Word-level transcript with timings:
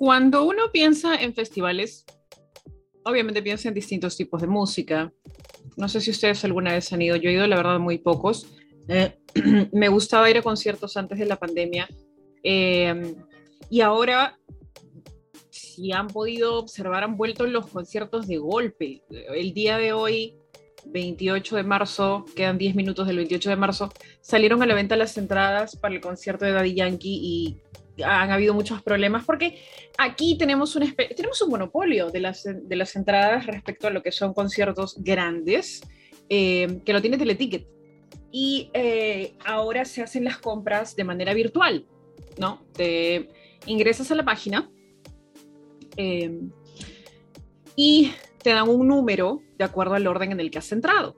Cuando 0.00 0.44
uno 0.44 0.72
piensa 0.72 1.14
en 1.14 1.34
festivales, 1.34 2.06
obviamente 3.04 3.42
piensa 3.42 3.68
en 3.68 3.74
distintos 3.74 4.16
tipos 4.16 4.40
de 4.40 4.46
música. 4.46 5.12
No 5.76 5.90
sé 5.90 6.00
si 6.00 6.10
ustedes 6.10 6.42
alguna 6.42 6.72
vez 6.72 6.90
han 6.94 7.02
ido, 7.02 7.16
yo 7.16 7.28
he 7.28 7.34
ido 7.34 7.46
la 7.46 7.56
verdad 7.56 7.78
muy 7.78 7.98
pocos. 7.98 8.46
Eh, 8.88 9.18
me 9.74 9.88
gustaba 9.90 10.30
ir 10.30 10.38
a 10.38 10.42
conciertos 10.42 10.96
antes 10.96 11.18
de 11.18 11.26
la 11.26 11.36
pandemia 11.36 11.86
eh, 12.42 13.14
y 13.68 13.82
ahora, 13.82 14.38
si 15.50 15.92
han 15.92 16.06
podido 16.06 16.54
observar, 16.54 17.04
han 17.04 17.18
vuelto 17.18 17.46
los 17.46 17.66
conciertos 17.66 18.26
de 18.26 18.38
golpe. 18.38 19.02
El 19.10 19.52
día 19.52 19.76
de 19.76 19.92
hoy, 19.92 20.34
28 20.86 21.56
de 21.56 21.62
marzo, 21.62 22.24
quedan 22.34 22.56
10 22.56 22.74
minutos 22.74 23.06
del 23.06 23.16
28 23.16 23.50
de 23.50 23.56
marzo, 23.56 23.92
salieron 24.22 24.62
a 24.62 24.66
la 24.66 24.74
venta 24.74 24.96
las 24.96 25.18
entradas 25.18 25.76
para 25.76 25.94
el 25.94 26.00
concierto 26.00 26.46
de 26.46 26.52
Daddy 26.52 26.72
Yankee 26.72 27.20
y 27.22 27.69
han 28.04 28.30
habido 28.30 28.54
muchos 28.54 28.82
problemas 28.82 29.24
porque 29.24 29.62
aquí 29.98 30.36
tenemos 30.38 30.74
un, 30.76 30.94
tenemos 30.94 31.40
un 31.42 31.50
monopolio 31.50 32.10
de 32.10 32.20
las, 32.20 32.44
de 32.44 32.76
las 32.76 32.96
entradas 32.96 33.46
respecto 33.46 33.86
a 33.86 33.90
lo 33.90 34.02
que 34.02 34.12
son 34.12 34.34
conciertos 34.34 34.96
grandes, 34.98 35.82
eh, 36.28 36.80
que 36.84 36.92
lo 36.92 37.00
tiene 37.00 37.18
Teleticket. 37.18 37.66
Y 38.32 38.70
eh, 38.74 39.34
ahora 39.44 39.84
se 39.84 40.02
hacen 40.02 40.24
las 40.24 40.38
compras 40.38 40.94
de 40.94 41.04
manera 41.04 41.34
virtual, 41.34 41.86
¿no? 42.38 42.62
Te 42.72 43.28
ingresas 43.66 44.10
a 44.10 44.14
la 44.14 44.24
página 44.24 44.70
eh, 45.96 46.40
y 47.74 48.12
te 48.42 48.50
dan 48.50 48.68
un 48.68 48.86
número 48.86 49.42
de 49.58 49.64
acuerdo 49.64 49.94
al 49.94 50.06
orden 50.06 50.32
en 50.32 50.40
el 50.40 50.50
que 50.50 50.58
has 50.58 50.72
entrado. 50.72 51.16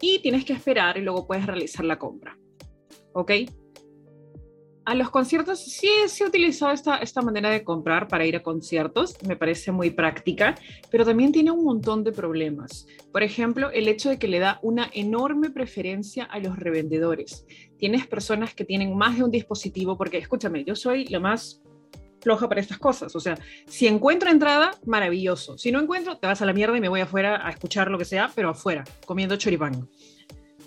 Y 0.00 0.20
tienes 0.20 0.44
que 0.44 0.52
esperar 0.52 0.96
y 0.98 1.02
luego 1.02 1.26
puedes 1.26 1.46
realizar 1.46 1.84
la 1.84 1.98
compra. 1.98 2.38
¿Ok? 3.12 3.32
A 4.84 4.94
los 4.94 5.10
conciertos 5.10 5.60
sí 5.60 5.88
se 6.06 6.24
ha 6.24 6.26
utilizado 6.26 6.72
esta, 6.72 6.96
esta 6.96 7.22
manera 7.22 7.50
de 7.50 7.62
comprar 7.62 8.08
para 8.08 8.26
ir 8.26 8.36
a 8.36 8.42
conciertos, 8.42 9.16
me 9.26 9.36
parece 9.36 9.70
muy 9.70 9.90
práctica, 9.90 10.54
pero 10.90 11.04
también 11.04 11.32
tiene 11.32 11.50
un 11.50 11.64
montón 11.64 12.02
de 12.04 12.12
problemas. 12.12 12.86
Por 13.12 13.22
ejemplo, 13.22 13.70
el 13.70 13.88
hecho 13.88 14.08
de 14.08 14.18
que 14.18 14.28
le 14.28 14.38
da 14.38 14.58
una 14.62 14.90
enorme 14.92 15.50
preferencia 15.50 16.24
a 16.24 16.38
los 16.38 16.58
revendedores. 16.58 17.46
Tienes 17.78 18.06
personas 18.06 18.54
que 18.54 18.64
tienen 18.64 18.96
más 18.96 19.16
de 19.16 19.24
un 19.24 19.30
dispositivo, 19.30 19.96
porque 19.96 20.18
escúchame, 20.18 20.64
yo 20.64 20.74
soy 20.74 21.06
la 21.06 21.20
más 21.20 21.62
floja 22.20 22.48
para 22.48 22.60
estas 22.60 22.78
cosas. 22.78 23.14
O 23.16 23.20
sea, 23.20 23.36
si 23.66 23.86
encuentro 23.86 24.30
entrada, 24.30 24.72
maravilloso. 24.84 25.58
Si 25.58 25.72
no 25.72 25.80
encuentro, 25.80 26.18
te 26.18 26.26
vas 26.26 26.42
a 26.42 26.46
la 26.46 26.52
mierda 26.52 26.76
y 26.76 26.80
me 26.80 26.88
voy 26.88 27.00
afuera 27.00 27.46
a 27.46 27.50
escuchar 27.50 27.90
lo 27.90 27.98
que 27.98 28.04
sea, 28.04 28.30
pero 28.34 28.50
afuera, 28.50 28.84
comiendo 29.06 29.36
choripán. 29.36 29.88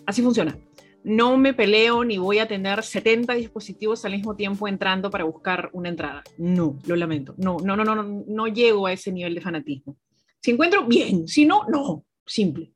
Así 0.06 0.22
funciona 0.22 0.58
no 1.06 1.38
me 1.38 1.54
peleo 1.54 2.04
ni 2.04 2.18
voy 2.18 2.40
a 2.40 2.48
tener 2.48 2.82
70 2.84 3.36
dispositivos 3.36 4.04
al 4.06 4.14
mismo 4.14 4.36
tiempo 4.36 4.68
entrando 4.68 5.12
para 5.12 5.24
buscar 5.24 5.70
una 5.72 5.90
entrada. 5.90 6.24
No, 6.40 6.80
lo 6.88 6.96
lamento. 6.96 7.36
No, 7.38 7.58
no, 7.60 7.78
no, 7.78 7.86
no, 7.86 8.02
no, 8.02 8.48
llego 8.48 8.88
a 8.88 8.92
ese 8.92 9.12
nivel 9.12 9.36
de 9.36 9.42
fanatismo. 9.42 9.98
Si 10.42 10.50
encuentro, 10.50 10.86
bien. 10.88 11.28
Si 11.28 11.46
no, 11.46 11.66
no. 11.70 12.06
Simple. 12.26 12.74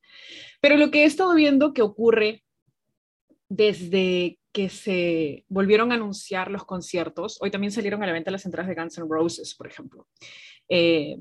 Pero 0.62 0.78
lo 0.78 0.92
que 0.92 1.02
he 1.02 1.06
estado 1.06 1.34
viendo 1.34 1.74
que 1.74 1.82
ocurre 1.82 2.44
desde 3.50 4.38
que 4.52 4.70
se 4.70 5.46
volvieron 5.48 5.92
a 5.92 5.96
anunciar 5.96 6.52
los 6.52 6.66
conciertos, 6.66 7.40
hoy 7.42 7.50
también 7.50 7.72
salieron 7.72 8.04
a 8.04 8.06
la 8.06 8.14
venta 8.14 8.30
las 8.30 8.46
entradas 8.46 8.70
de 8.70 8.76
Guns 8.76 8.98
N' 9.00 9.08
Roses, 9.10 9.56
por 9.56 9.66
ejemplo, 9.66 10.08
eh, 10.70 11.18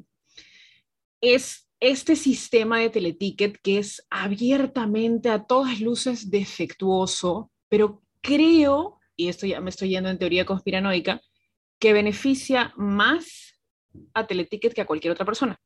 es 1.22 1.67
este 1.80 2.16
sistema 2.16 2.80
de 2.80 2.90
teleticket 2.90 3.58
que 3.62 3.78
es 3.78 4.06
abiertamente 4.10 5.28
a 5.30 5.44
todas 5.44 5.80
luces 5.80 6.30
defectuoso, 6.30 7.50
pero 7.68 8.02
creo, 8.20 8.98
y 9.16 9.28
esto 9.28 9.46
ya 9.46 9.60
me 9.60 9.70
estoy 9.70 9.90
yendo 9.90 10.10
en 10.10 10.18
teoría 10.18 10.44
conspiranoica, 10.44 11.20
que 11.78 11.92
beneficia 11.92 12.72
más 12.76 13.54
a 14.14 14.26
teleticket 14.26 14.74
que 14.74 14.80
a 14.80 14.86
cualquier 14.86 15.12
otra 15.12 15.24
persona. 15.24 15.58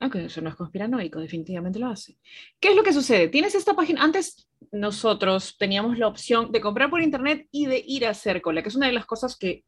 Aunque 0.00 0.24
eso 0.24 0.40
no 0.40 0.48
es 0.48 0.56
conspiranoico, 0.56 1.18
definitivamente 1.18 1.78
lo 1.78 1.88
hace. 1.88 2.18
¿Qué 2.60 2.70
es 2.70 2.76
lo 2.76 2.84
que 2.84 2.92
sucede? 2.92 3.28
Tienes 3.28 3.54
esta 3.54 3.74
página, 3.74 4.02
antes 4.02 4.48
nosotros 4.70 5.56
teníamos 5.58 5.98
la 5.98 6.06
opción 6.06 6.52
de 6.52 6.60
comprar 6.60 6.88
por 6.88 7.02
internet 7.02 7.48
y 7.50 7.66
de 7.66 7.82
ir 7.84 8.06
a 8.06 8.10
hacer 8.10 8.40
cola, 8.40 8.62
que 8.62 8.68
es 8.68 8.76
una 8.76 8.86
de 8.86 8.92
las 8.92 9.06
cosas 9.06 9.36
que 9.36 9.64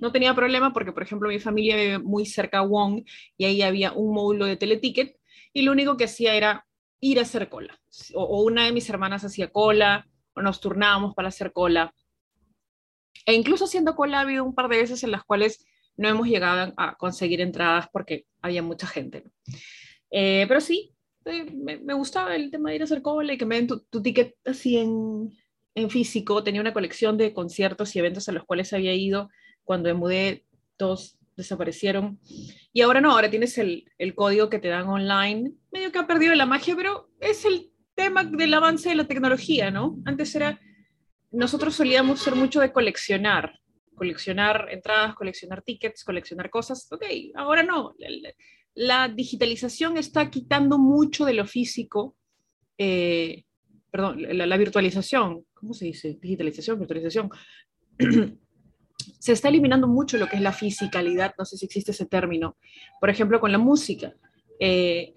no 0.00 0.12
tenía 0.12 0.34
problema 0.34 0.72
porque, 0.72 0.92
por 0.92 1.02
ejemplo, 1.02 1.28
mi 1.28 1.38
familia 1.38 1.76
vive 1.76 1.98
muy 1.98 2.26
cerca 2.26 2.58
a 2.58 2.66
Wong 2.66 3.04
y 3.36 3.44
ahí 3.44 3.62
había 3.62 3.92
un 3.92 4.14
módulo 4.14 4.46
de 4.46 4.56
teleticket 4.56 5.16
y 5.52 5.62
lo 5.62 5.72
único 5.72 5.96
que 5.96 6.04
hacía 6.04 6.34
era 6.34 6.66
ir 7.00 7.18
a 7.18 7.22
hacer 7.22 7.48
cola. 7.48 7.78
O, 8.14 8.42
una 8.42 8.64
de 8.64 8.72
mis 8.72 8.88
hermanas 8.88 9.24
hacía 9.24 9.50
cola 9.50 10.06
o 10.34 10.42
nos 10.42 10.60
turnábamos 10.60 11.14
para 11.14 11.28
hacer 11.28 11.52
cola. 11.52 11.92
E 13.26 13.34
incluso 13.34 13.64
haciendo 13.64 13.94
cola 13.94 14.18
ha 14.18 14.22
habido 14.22 14.44
un 14.44 14.54
par 14.54 14.68
de 14.68 14.78
veces 14.78 15.02
en 15.04 15.10
las 15.10 15.24
cuales 15.24 15.64
no 15.96 16.08
hemos 16.08 16.28
llegado 16.28 16.72
a 16.76 16.96
conseguir 16.96 17.40
entradas 17.40 17.88
porque 17.92 18.26
había 18.40 18.62
mucha 18.62 18.86
gente. 18.86 19.24
Eh, 20.10 20.44
pero 20.46 20.60
sí, 20.60 20.94
eh, 21.24 21.44
me, 21.52 21.94
gustaba 21.94 22.36
el 22.36 22.50
tema 22.50 22.70
de 22.70 22.76
ir 22.76 22.82
a 22.82 22.84
hacer 22.84 23.02
cola 23.02 23.32
y 23.32 23.38
que 23.38 23.46
me 23.46 23.56
den 23.56 23.66
tu, 23.66 24.02
ticket 24.02 24.36
así 24.44 24.76
en 24.76 25.90
físico. 25.90 26.44
Tenía 26.44 26.60
una 26.60 26.72
colección 26.72 27.16
de 27.16 27.34
conciertos 27.34 27.94
y 27.94 27.98
eventos 27.98 28.28
a 28.28 28.32
los 28.32 28.44
cuales 28.44 28.72
había 28.72 28.94
ido 28.94 29.28
cuando 29.68 29.90
me 29.90 29.94
mudé, 29.94 30.46
todos 30.78 31.18
desaparecieron. 31.36 32.18
Y 32.72 32.80
ahora 32.80 33.02
no, 33.02 33.12
ahora 33.12 33.28
tienes 33.28 33.58
el, 33.58 33.84
el, 33.98 34.14
código 34.14 34.48
que 34.48 34.58
te 34.58 34.68
dan 34.68 34.88
online. 34.88 35.52
Medio 35.70 35.92
que 35.92 35.98
ha 35.98 36.06
perdido 36.06 36.34
la 36.34 36.46
magia, 36.46 36.74
pero 36.74 37.10
es 37.20 37.44
el 37.44 37.70
tema 37.94 38.24
del 38.24 38.54
avance 38.54 38.88
de 38.88 38.94
la 38.94 39.06
tecnología, 39.06 39.70
¿no? 39.70 39.98
Antes 40.06 40.34
era, 40.34 40.58
nosotros 41.30 41.74
solíamos 41.74 42.20
ser 42.20 42.34
mucho 42.34 42.60
de 42.60 42.72
coleccionar, 42.72 43.60
coleccionar 43.94 44.68
entradas, 44.70 45.14
coleccionar 45.14 45.60
tickets, 45.60 46.02
coleccionar 46.02 46.48
cosas. 46.48 46.90
Ok, 46.90 47.04
ahora 47.34 47.62
no. 47.62 47.94
La, 48.72 49.08
digitalización 49.08 49.98
está 49.98 50.30
quitando 50.30 50.78
mucho 50.78 51.26
de 51.26 51.34
lo 51.34 51.44
físico. 51.44 52.16
Eh, 52.78 53.44
perdón, 53.90 54.22
la, 54.22 54.46
la 54.46 54.56
virtualización, 54.56 55.44
¿cómo 55.52 55.74
se 55.74 55.84
dice? 55.84 56.16
Digitalización, 56.18 56.78
virtualización. 56.78 57.28
se 59.18 59.32
está 59.32 59.48
eliminando 59.48 59.88
mucho 59.88 60.18
lo 60.18 60.26
que 60.26 60.36
es 60.36 60.42
la 60.42 60.52
fisicalidad, 60.52 61.34
no 61.38 61.44
sé 61.44 61.56
si 61.56 61.66
existe 61.66 61.90
ese 61.90 62.06
término. 62.06 62.56
Por 63.00 63.10
ejemplo, 63.10 63.40
con 63.40 63.52
la 63.52 63.58
música. 63.58 64.14
Eh, 64.60 65.14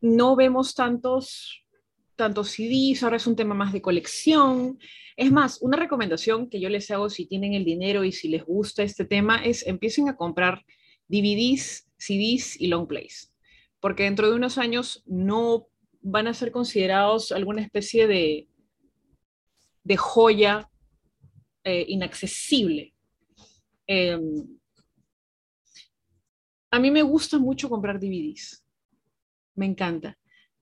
no 0.00 0.36
vemos 0.36 0.74
tantos, 0.74 1.64
tantos 2.16 2.50
CDs, 2.50 3.02
ahora 3.02 3.16
es 3.16 3.26
un 3.26 3.36
tema 3.36 3.54
más 3.54 3.72
de 3.72 3.82
colección. 3.82 4.78
Es 5.16 5.30
más, 5.30 5.60
una 5.62 5.76
recomendación 5.76 6.48
que 6.48 6.60
yo 6.60 6.68
les 6.68 6.90
hago 6.90 7.08
si 7.08 7.26
tienen 7.26 7.54
el 7.54 7.64
dinero 7.64 8.04
y 8.04 8.12
si 8.12 8.28
les 8.28 8.44
gusta 8.44 8.82
este 8.82 9.04
tema 9.04 9.44
es 9.44 9.66
empiecen 9.66 10.08
a 10.08 10.16
comprar 10.16 10.64
DVDs, 11.08 11.88
CDs 11.96 12.60
y 12.60 12.66
long 12.66 12.86
plays, 12.86 13.32
porque 13.80 14.04
dentro 14.04 14.28
de 14.28 14.36
unos 14.36 14.58
años 14.58 15.02
no 15.06 15.68
van 16.00 16.26
a 16.26 16.34
ser 16.34 16.50
considerados 16.50 17.32
alguna 17.32 17.62
especie 17.62 18.06
de, 18.06 18.48
de 19.84 19.96
joya 19.96 20.70
eh, 21.62 21.84
inaccesible 21.88 22.93
Em, 23.86 24.58
a 26.70 26.78
mí 26.78 26.90
me 26.90 27.02
gusta 27.02 27.38
mucho 27.38 27.68
comprar 27.68 28.00
DVDs. 28.00 28.64
Me 29.54 29.66
encanta. 29.66 30.18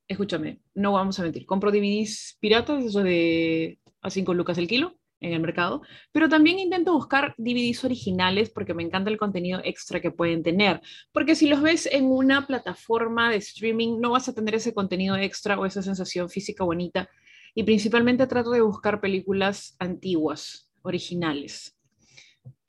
Escúchame, 0.06 0.60
no 0.74 0.92
vamos 0.92 1.18
a 1.18 1.22
mentir. 1.22 1.46
Compro 1.46 1.70
DVDs 1.70 2.36
piratas, 2.40 2.84
eso 2.84 3.02
de 3.02 3.78
a 4.02 4.10
5 4.10 4.34
lucas 4.34 4.58
el 4.58 4.68
kilo 4.68 4.98
en 5.20 5.32
el 5.32 5.40
mercado, 5.40 5.82
pero 6.10 6.28
también 6.28 6.58
intento 6.58 6.92
buscar 6.92 7.34
DVDs 7.38 7.84
originales 7.84 8.50
porque 8.50 8.74
me 8.74 8.82
encanta 8.82 9.08
el 9.08 9.18
contenido 9.18 9.60
extra 9.64 10.00
que 10.00 10.10
pueden 10.10 10.42
tener. 10.42 10.82
Porque 11.12 11.36
si 11.36 11.46
los 11.46 11.62
ves 11.62 11.86
en 11.90 12.06
una 12.06 12.46
plataforma 12.46 13.30
de 13.30 13.36
streaming, 13.36 14.00
no 14.00 14.10
vas 14.10 14.28
a 14.28 14.34
tener 14.34 14.56
ese 14.56 14.74
contenido 14.74 15.16
extra 15.16 15.58
o 15.58 15.64
esa 15.64 15.80
sensación 15.80 16.28
física 16.28 16.64
bonita. 16.64 17.08
Y 17.54 17.62
principalmente 17.62 18.26
trato 18.26 18.50
de 18.50 18.62
buscar 18.62 19.00
películas 19.00 19.76
antiguas, 19.78 20.68
originales 20.82 21.76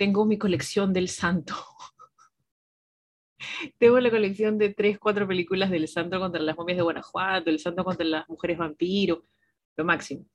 tengo 0.03 0.25
mi 0.25 0.37
colección 0.37 0.91
del 0.91 1.07
santo. 1.07 1.55
tengo 3.79 4.01
la 4.01 4.11
colección 4.11 4.57
de 4.57 4.73
tres, 4.73 4.99
cuatro 4.99 5.25
películas 5.25 5.69
del 5.69 5.87
santo 5.87 6.19
contra 6.19 6.41
las 6.41 6.57
momias 6.57 6.77
de 6.77 6.83
Guanajuato, 6.83 7.49
el 7.49 7.57
santo 7.57 7.85
contra 7.85 8.05
las 8.05 8.27
mujeres 8.27 8.57
vampiro, 8.57 9.23
lo 9.77 9.85
máximo. 9.85 10.25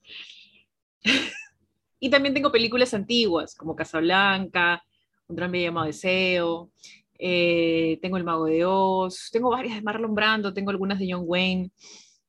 y 2.00 2.08
también 2.08 2.32
tengo 2.32 2.50
películas 2.50 2.94
antiguas, 2.94 3.54
como 3.54 3.76
Casablanca, 3.76 4.82
Un 5.26 5.36
gran 5.36 5.52
llamado 5.52 5.86
Deseo, 5.86 6.70
eh, 7.18 7.98
tengo 8.00 8.16
El 8.16 8.24
Mago 8.24 8.46
de 8.46 8.64
Oz, 8.64 9.28
tengo 9.30 9.50
varias 9.50 9.74
de 9.74 9.82
Marlon 9.82 10.14
Brando, 10.14 10.54
tengo 10.54 10.70
algunas 10.70 10.98
de 10.98 11.12
John 11.12 11.24
Wayne, 11.26 11.70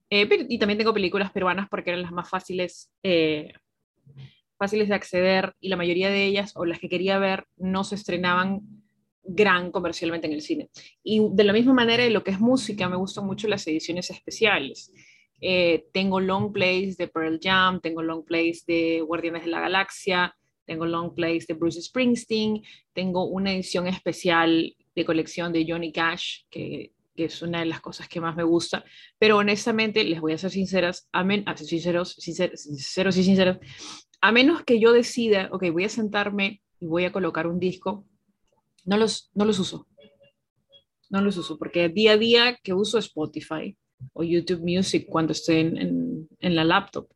eh, 0.10 0.28
y 0.50 0.60
también 0.60 0.78
tengo 0.78 0.94
películas 0.94 1.32
peruanas 1.32 1.70
porque 1.70 1.92
eran 1.92 2.02
las 2.02 2.12
más 2.12 2.30
fáciles 2.30 2.92
eh, 3.02 3.54
fáciles 4.60 4.90
de 4.90 4.96
acceder 4.96 5.56
y 5.60 5.70
la 5.70 5.78
mayoría 5.78 6.10
de 6.10 6.26
ellas 6.26 6.52
o 6.56 6.66
las 6.66 6.80
que 6.80 6.90
quería 6.90 7.18
ver 7.18 7.46
no 7.58 7.84
se 7.84 7.96
estrenaban 7.96 8.62
gran 9.24 9.72
comercialmente 9.72 10.28
en 10.28 10.34
el 10.34 10.42
cine. 10.42 10.70
Y 11.04 11.22
de 11.32 11.44
la 11.44 11.54
misma 11.54 11.74
manera, 11.74 12.06
en 12.06 12.14
lo 12.14 12.24
que 12.24 12.32
es 12.32 12.40
música, 12.40 12.88
me 12.90 12.98
gustan 12.98 13.26
mucho 13.26 13.48
las 13.48 13.66
ediciones 13.68 14.10
especiales. 14.10 14.92
Eh, 15.42 15.86
tengo 15.94 16.20
long 16.20 16.52
plays 16.52 16.98
de 16.98 17.08
Pearl 17.08 17.40
Jam, 17.42 17.80
tengo 17.80 18.02
long 18.02 18.26
plays 18.26 18.66
de 18.66 19.02
Guardianes 19.02 19.46
de 19.46 19.52
la 19.52 19.62
Galaxia, 19.62 20.36
tengo 20.66 20.86
long 20.86 21.16
plays 21.16 21.48
de 21.48 21.54
Bruce 21.54 21.82
Springsteen, 21.82 22.62
tengo 22.94 23.26
una 23.26 23.54
edición 23.54 23.88
especial 23.88 24.76
de 24.96 25.06
colección 25.06 25.54
de 25.54 25.66
Johnny 25.68 25.92
Cash, 25.92 26.44
que, 26.50 26.92
es 27.16 27.42
una 27.42 27.60
de 27.60 27.66
las 27.66 27.82
cosas 27.82 28.08
que 28.08 28.22
más 28.22 28.38
me 28.38 28.44
gusta, 28.44 28.86
pero 29.18 29.36
honestamente, 29.36 30.06
les 30.06 30.22
voy 30.22 30.32
a 30.32 30.38
ser 30.38 30.52
sinceras, 30.52 31.10
amén, 31.12 31.44
ah, 31.48 31.58
sinceros, 31.58 32.14
sinceros, 32.14 32.62
sinceros 32.62 33.18
y 33.18 33.24
sinceros, 33.26 33.58
a 34.22 34.32
menos 34.32 34.64
que 34.64 34.80
yo 34.80 34.92
decida, 34.92 35.50
ok, 35.52 35.72
voy 35.72 35.86
a 35.86 35.90
sentarme 35.90 36.62
y 36.80 36.88
voy 36.88 37.06
a 37.06 37.12
colocar 37.12 37.48
un 37.48 37.60
disco, 37.60 38.06
no 38.86 38.98
los, 38.98 39.32
no 39.34 39.46
los 39.46 39.60
uso. 39.60 39.88
No 41.10 41.22
los 41.22 41.38
uso 41.38 41.58
porque 41.58 41.90
día 41.90 42.14
a 42.14 42.18
día 42.18 42.60
que 42.62 42.74
uso 42.74 43.00
Spotify 43.00 43.76
o 44.14 44.24
YouTube 44.24 44.62
Music 44.62 45.08
cuando 45.10 45.34
estoy 45.34 45.58
en, 45.58 46.28
en 46.40 46.56
la 46.56 46.64
laptop. 46.64 47.08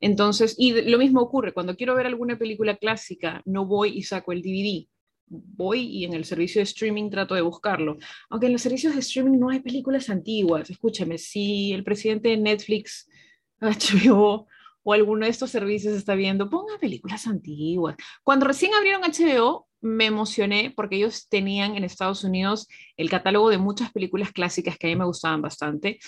Entonces, 0.00 0.54
y 0.58 0.82
lo 0.82 0.98
mismo 0.98 1.20
ocurre, 1.20 1.52
cuando 1.52 1.76
quiero 1.76 1.94
ver 1.94 2.06
alguna 2.06 2.38
película 2.38 2.76
clásica, 2.76 3.42
no 3.44 3.66
voy 3.66 3.96
y 3.96 4.02
saco 4.02 4.32
el 4.32 4.42
DVD. 4.42 4.86
Voy 5.28 5.80
y 5.80 6.04
en 6.04 6.12
el 6.12 6.24
servicio 6.24 6.60
de 6.60 6.64
streaming 6.64 7.10
trato 7.10 7.34
de 7.34 7.40
buscarlo. 7.40 7.96
Aunque 8.28 8.46
en 8.46 8.52
los 8.52 8.62
servicios 8.62 8.94
de 8.94 9.00
streaming 9.00 9.38
no 9.38 9.50
hay 9.50 9.60
películas 9.60 10.10
antiguas. 10.10 10.70
Escúchame, 10.70 11.18
si 11.18 11.72
el 11.72 11.82
presidente 11.82 12.28
de 12.28 12.36
Netflix, 12.36 13.08
HBO 13.60 14.46
o 14.88 14.92
alguno 14.92 15.24
de 15.24 15.32
estos 15.32 15.50
servicios 15.50 15.94
está 15.94 16.14
viendo, 16.14 16.48
ponga 16.48 16.78
películas 16.78 17.26
antiguas. 17.26 17.96
Cuando 18.22 18.46
recién 18.46 18.72
abrieron 18.72 19.02
HBO, 19.02 19.66
me 19.80 20.06
emocioné 20.06 20.72
porque 20.76 20.94
ellos 20.94 21.28
tenían 21.28 21.76
en 21.76 21.82
Estados 21.82 22.22
Unidos 22.22 22.68
el 22.96 23.10
catálogo 23.10 23.50
de 23.50 23.58
muchas 23.58 23.90
películas 23.90 24.30
clásicas 24.30 24.78
que 24.78 24.86
a 24.86 24.90
mí 24.90 24.94
me 24.94 25.04
gustaban 25.04 25.42
bastante. 25.42 25.98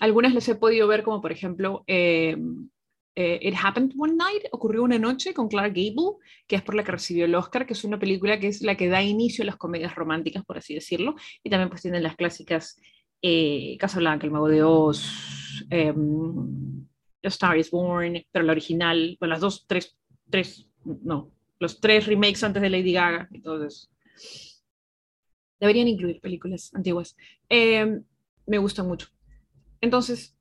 Algunas 0.00 0.32
les 0.32 0.48
he 0.48 0.54
podido 0.54 0.88
ver, 0.88 1.02
como 1.02 1.20
por 1.20 1.30
ejemplo 1.30 1.84
eh, 1.86 2.38
eh, 3.16 3.38
It 3.42 3.54
Happened 3.62 3.92
One 3.98 4.14
Night, 4.14 4.44
ocurrió 4.50 4.82
una 4.82 4.98
noche 4.98 5.34
con 5.34 5.48
Clark 5.48 5.74
Gable, 5.74 6.16
que 6.46 6.56
es 6.56 6.62
por 6.62 6.74
la 6.74 6.84
que 6.84 6.92
recibió 6.92 7.26
el 7.26 7.34
Oscar, 7.34 7.66
que 7.66 7.74
es 7.74 7.84
una 7.84 7.98
película 7.98 8.40
que 8.40 8.48
es 8.48 8.62
la 8.62 8.78
que 8.78 8.88
da 8.88 9.02
inicio 9.02 9.42
a 9.42 9.46
las 9.46 9.56
comedias 9.58 9.94
románticas, 9.94 10.42
por 10.42 10.56
así 10.56 10.72
decirlo, 10.72 11.16
y 11.44 11.50
también 11.50 11.68
pues 11.68 11.82
tienen 11.82 12.02
las 12.02 12.16
clásicas 12.16 12.80
eh, 13.20 13.76
Casablanca, 13.78 14.24
El 14.24 14.32
Mago 14.32 14.48
de 14.48 14.62
Oz, 14.62 15.66
The 17.22 17.28
Star 17.28 17.56
is 17.56 17.70
Born, 17.70 18.24
pero 18.30 18.44
la 18.44 18.52
original, 18.52 19.16
bueno, 19.18 19.32
las 19.32 19.40
dos, 19.40 19.64
tres, 19.66 19.96
tres, 20.28 20.66
no, 20.84 21.30
los 21.58 21.80
tres 21.80 22.06
remakes 22.06 22.42
antes 22.42 22.60
de 22.60 22.70
Lady 22.70 22.92
Gaga, 22.92 23.28
entonces 23.32 23.90
deberían 25.60 25.86
incluir 25.86 26.20
películas 26.20 26.74
antiguas. 26.74 27.16
Em, 27.48 28.04
me 28.46 28.58
gustan 28.58 28.88
mucho. 28.88 29.06
Entonces, 29.80 30.36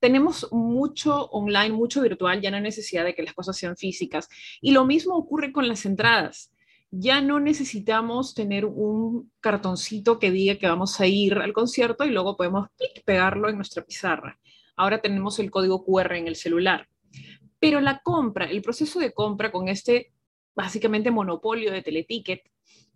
tenemos 0.00 0.46
mucho 0.52 1.24
online, 1.30 1.70
mucho 1.70 2.02
virtual, 2.02 2.40
ya 2.40 2.50
no 2.50 2.58
hay 2.58 2.62
necesidad 2.62 3.04
de 3.04 3.14
que 3.14 3.22
las 3.22 3.34
cosas 3.34 3.56
sean 3.56 3.76
físicas. 3.76 4.28
Y 4.60 4.72
lo 4.72 4.84
mismo 4.84 5.16
ocurre 5.16 5.50
con 5.52 5.66
las 5.66 5.86
entradas. 5.86 6.52
Ya 6.90 7.20
no 7.20 7.40
necesitamos 7.40 8.34
tener 8.34 8.66
un 8.66 9.32
cartoncito 9.40 10.18
que 10.18 10.30
diga 10.30 10.56
que 10.56 10.68
vamos 10.68 11.00
a 11.00 11.06
ir 11.06 11.34
al 11.38 11.52
concierto 11.52 12.04
y 12.04 12.10
luego 12.10 12.36
podemos 12.36 12.68
pegarlo 13.04 13.48
en 13.48 13.56
nuestra 13.56 13.82
pizarra. 13.82 14.38
Ahora 14.76 15.00
tenemos 15.00 15.38
el 15.38 15.50
código 15.50 15.84
QR 15.84 16.16
en 16.16 16.28
el 16.28 16.36
celular. 16.36 16.88
Pero 17.58 17.80
la 17.80 18.00
compra, 18.02 18.44
el 18.46 18.62
proceso 18.62 18.98
de 18.98 19.12
compra 19.12 19.50
con 19.50 19.68
este 19.68 20.12
básicamente 20.54 21.10
monopolio 21.10 21.72
de 21.72 21.82
teleticket, 21.82 22.42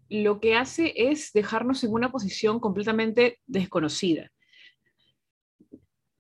lo 0.09 0.41
que 0.41 0.57
hace 0.57 0.93
es 0.97 1.33
dejarnos 1.33 1.85
en 1.85 1.93
una 1.93 2.11
posición 2.11 2.59
completamente 2.61 3.41
desconocida 3.47 4.31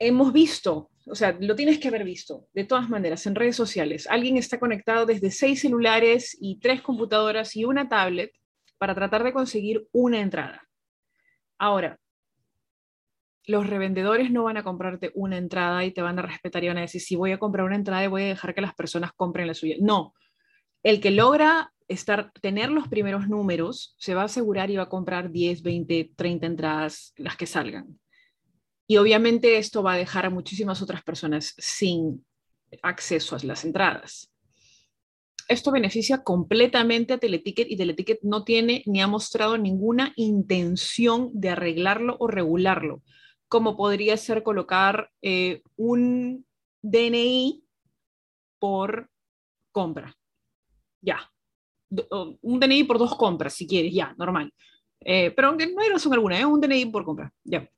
hemos 0.00 0.32
visto, 0.32 0.90
o 1.06 1.14
sea, 1.14 1.36
lo 1.38 1.54
tienes 1.54 1.78
que 1.78 1.88
haber 1.88 2.04
visto, 2.04 2.48
de 2.54 2.64
todas 2.64 2.88
maneras, 2.88 3.26
en 3.26 3.34
redes 3.34 3.54
sociales. 3.54 4.08
Alguien 4.08 4.38
está 4.38 4.58
conectado 4.58 5.06
desde 5.06 5.30
seis 5.30 5.60
celulares 5.60 6.36
y 6.40 6.58
tres 6.58 6.80
computadoras 6.80 7.54
y 7.54 7.64
una 7.64 7.88
tablet 7.88 8.32
para 8.78 8.94
tratar 8.94 9.22
de 9.22 9.34
conseguir 9.34 9.86
una 9.92 10.20
entrada. 10.20 10.66
Ahora, 11.58 12.00
los 13.50 13.66
revendedores 13.66 14.30
no 14.30 14.44
van 14.44 14.56
a 14.56 14.62
comprarte 14.62 15.10
una 15.14 15.36
entrada 15.36 15.84
y 15.84 15.92
te 15.92 16.02
van 16.02 16.18
a 16.18 16.22
respetar 16.22 16.62
y 16.64 16.68
van 16.68 16.78
a 16.78 16.82
decir, 16.82 17.00
si 17.00 17.16
voy 17.16 17.32
a 17.32 17.38
comprar 17.38 17.66
una 17.66 17.76
entrada 17.76 18.04
y 18.04 18.08
voy 18.08 18.22
a 18.22 18.26
dejar 18.26 18.54
que 18.54 18.60
las 18.60 18.74
personas 18.74 19.12
compren 19.12 19.46
la 19.46 19.54
suya. 19.54 19.76
No, 19.80 20.14
el 20.82 21.00
que 21.00 21.10
logra 21.10 21.72
estar, 21.88 22.32
tener 22.40 22.70
los 22.70 22.88
primeros 22.88 23.28
números 23.28 23.94
se 23.98 24.14
va 24.14 24.22
a 24.22 24.26
asegurar 24.26 24.70
y 24.70 24.76
va 24.76 24.84
a 24.84 24.88
comprar 24.88 25.30
10, 25.30 25.62
20, 25.62 26.12
30 26.16 26.46
entradas, 26.46 27.12
las 27.16 27.36
que 27.36 27.46
salgan. 27.46 27.98
Y 28.86 28.96
obviamente 28.96 29.58
esto 29.58 29.82
va 29.82 29.94
a 29.94 29.98
dejar 29.98 30.26
a 30.26 30.30
muchísimas 30.30 30.80
otras 30.82 31.02
personas 31.02 31.54
sin 31.58 32.24
acceso 32.82 33.36
a 33.36 33.38
las 33.42 33.64
entradas. 33.64 34.32
Esto 35.48 35.72
beneficia 35.72 36.22
completamente 36.22 37.12
a 37.12 37.18
Teleticket 37.18 37.68
y 37.68 37.76
Teleticket 37.76 38.20
no 38.22 38.44
tiene 38.44 38.84
ni 38.86 39.00
ha 39.02 39.08
mostrado 39.08 39.58
ninguna 39.58 40.12
intención 40.14 41.30
de 41.32 41.50
arreglarlo 41.50 42.16
o 42.20 42.28
regularlo, 42.28 43.02
como 43.50 43.76
podría 43.76 44.16
ser 44.16 44.42
colocar 44.42 45.10
eh, 45.20 45.60
un 45.76 46.46
DNI 46.80 47.62
por 48.58 49.10
compra. 49.70 50.16
Ya. 51.02 51.30
Un 52.40 52.60
DNI 52.60 52.84
por 52.84 52.98
dos 52.98 53.14
compras, 53.16 53.52
si 53.52 53.66
quieres, 53.66 53.92
ya, 53.92 54.14
normal. 54.16 54.54
Eh, 55.00 55.30
pero 55.32 55.48
aunque 55.48 55.66
no 55.66 55.82
hay 55.82 55.90
razón 55.90 56.14
alguna, 56.14 56.40
¿eh? 56.40 56.46
un 56.46 56.60
DNI 56.60 56.86
por 56.86 57.04
compra, 57.04 57.30
ya 57.44 57.68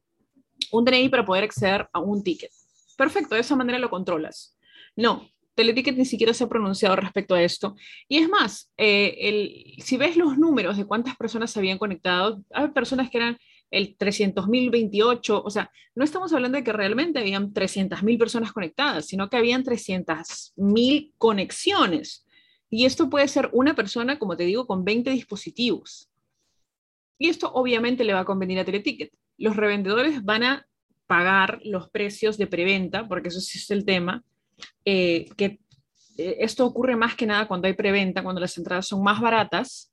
un 0.71 0.85
DNI 0.85 1.09
para 1.09 1.25
poder 1.25 1.45
acceder 1.45 1.89
a 1.93 2.01
un 2.01 2.23
ticket. 2.23 2.51
Perfecto, 2.97 3.35
de 3.35 3.41
esa 3.41 3.57
manera 3.57 3.79
lo 3.79 3.91
controlas. 3.91 4.57
No, 4.97 5.29
Teleticket 5.55 5.97
ni 5.97 6.05
siquiera 6.05 6.33
se 6.35 6.45
ha 6.45 6.49
pronunciado 6.49 6.97
respecto 6.97 7.35
a 7.35 7.43
esto. 7.43 7.75
Y 8.09 8.19
es 8.19 8.29
más, 8.29 8.71
eh, 8.77 9.17
el, 9.21 9.83
si 9.83 9.97
ves 9.97 10.17
los 10.17 10.39
números 10.39 10.77
de 10.77 10.87
cuántas 10.87 11.17
personas 11.17 11.51
se 11.51 11.59
habían 11.59 11.79
conectado, 11.79 12.43
hay 12.53 12.69
personas 12.69 13.11
que 13.11 13.19
eran 13.19 13.39
el 13.73 13.99
300.028, 13.99 15.43
o 15.45 15.51
sea, 15.51 15.73
no 15.97 16.05
estamos 16.05 16.33
hablando 16.33 16.59
de 16.59 16.65
que 16.65 16.73
realmente 16.73 17.19
habían 17.19 17.53
300.000 17.53 18.19
personas 18.19 18.53
conectadas, 18.53 19.07
sino 19.07 19.29
que 19.29 19.37
habían 19.37 19.65
300.000 19.65 21.13
conexiones. 21.19 22.25
Y 22.71 22.85
esto 22.85 23.11
puede 23.11 23.27
ser 23.27 23.51
una 23.53 23.75
persona, 23.75 24.19
como 24.21 24.37
te 24.37 24.45
digo, 24.45 24.67
con 24.67 24.85
20 24.85 25.11
dispositivos. 25.11 26.09
Y 27.19 27.29
esto 27.29 27.51
obviamente 27.53 28.05
le 28.05 28.15
va 28.15 28.21
a 28.21 28.25
convenir 28.25 28.61
a 28.61 28.65
Teleticket 28.65 29.13
los 29.39 29.57
revendedores 29.57 30.25
van 30.25 30.45
a 30.45 30.67
pagar 31.07 31.61
los 31.65 31.91
precios 31.91 32.39
de 32.39 32.47
preventa, 32.47 33.09
porque 33.09 33.29
eso 33.29 33.41
sí 33.41 33.59
es 33.59 33.71
el 33.71 33.85
tema, 33.85 34.23
eh, 34.85 35.29
que 35.37 35.61
eh, 36.17 36.37
esto 36.41 36.65
ocurre 36.65 36.97
más 36.97 37.17
que 37.17 37.27
nada 37.27 37.49
cuando 37.49 37.67
hay 37.67 37.75
preventa, 37.75 38.23
cuando 38.23 38.41
las 38.41 38.57
entradas 38.57 38.87
son 38.87 39.03
más 39.03 39.21
baratas. 39.21 39.93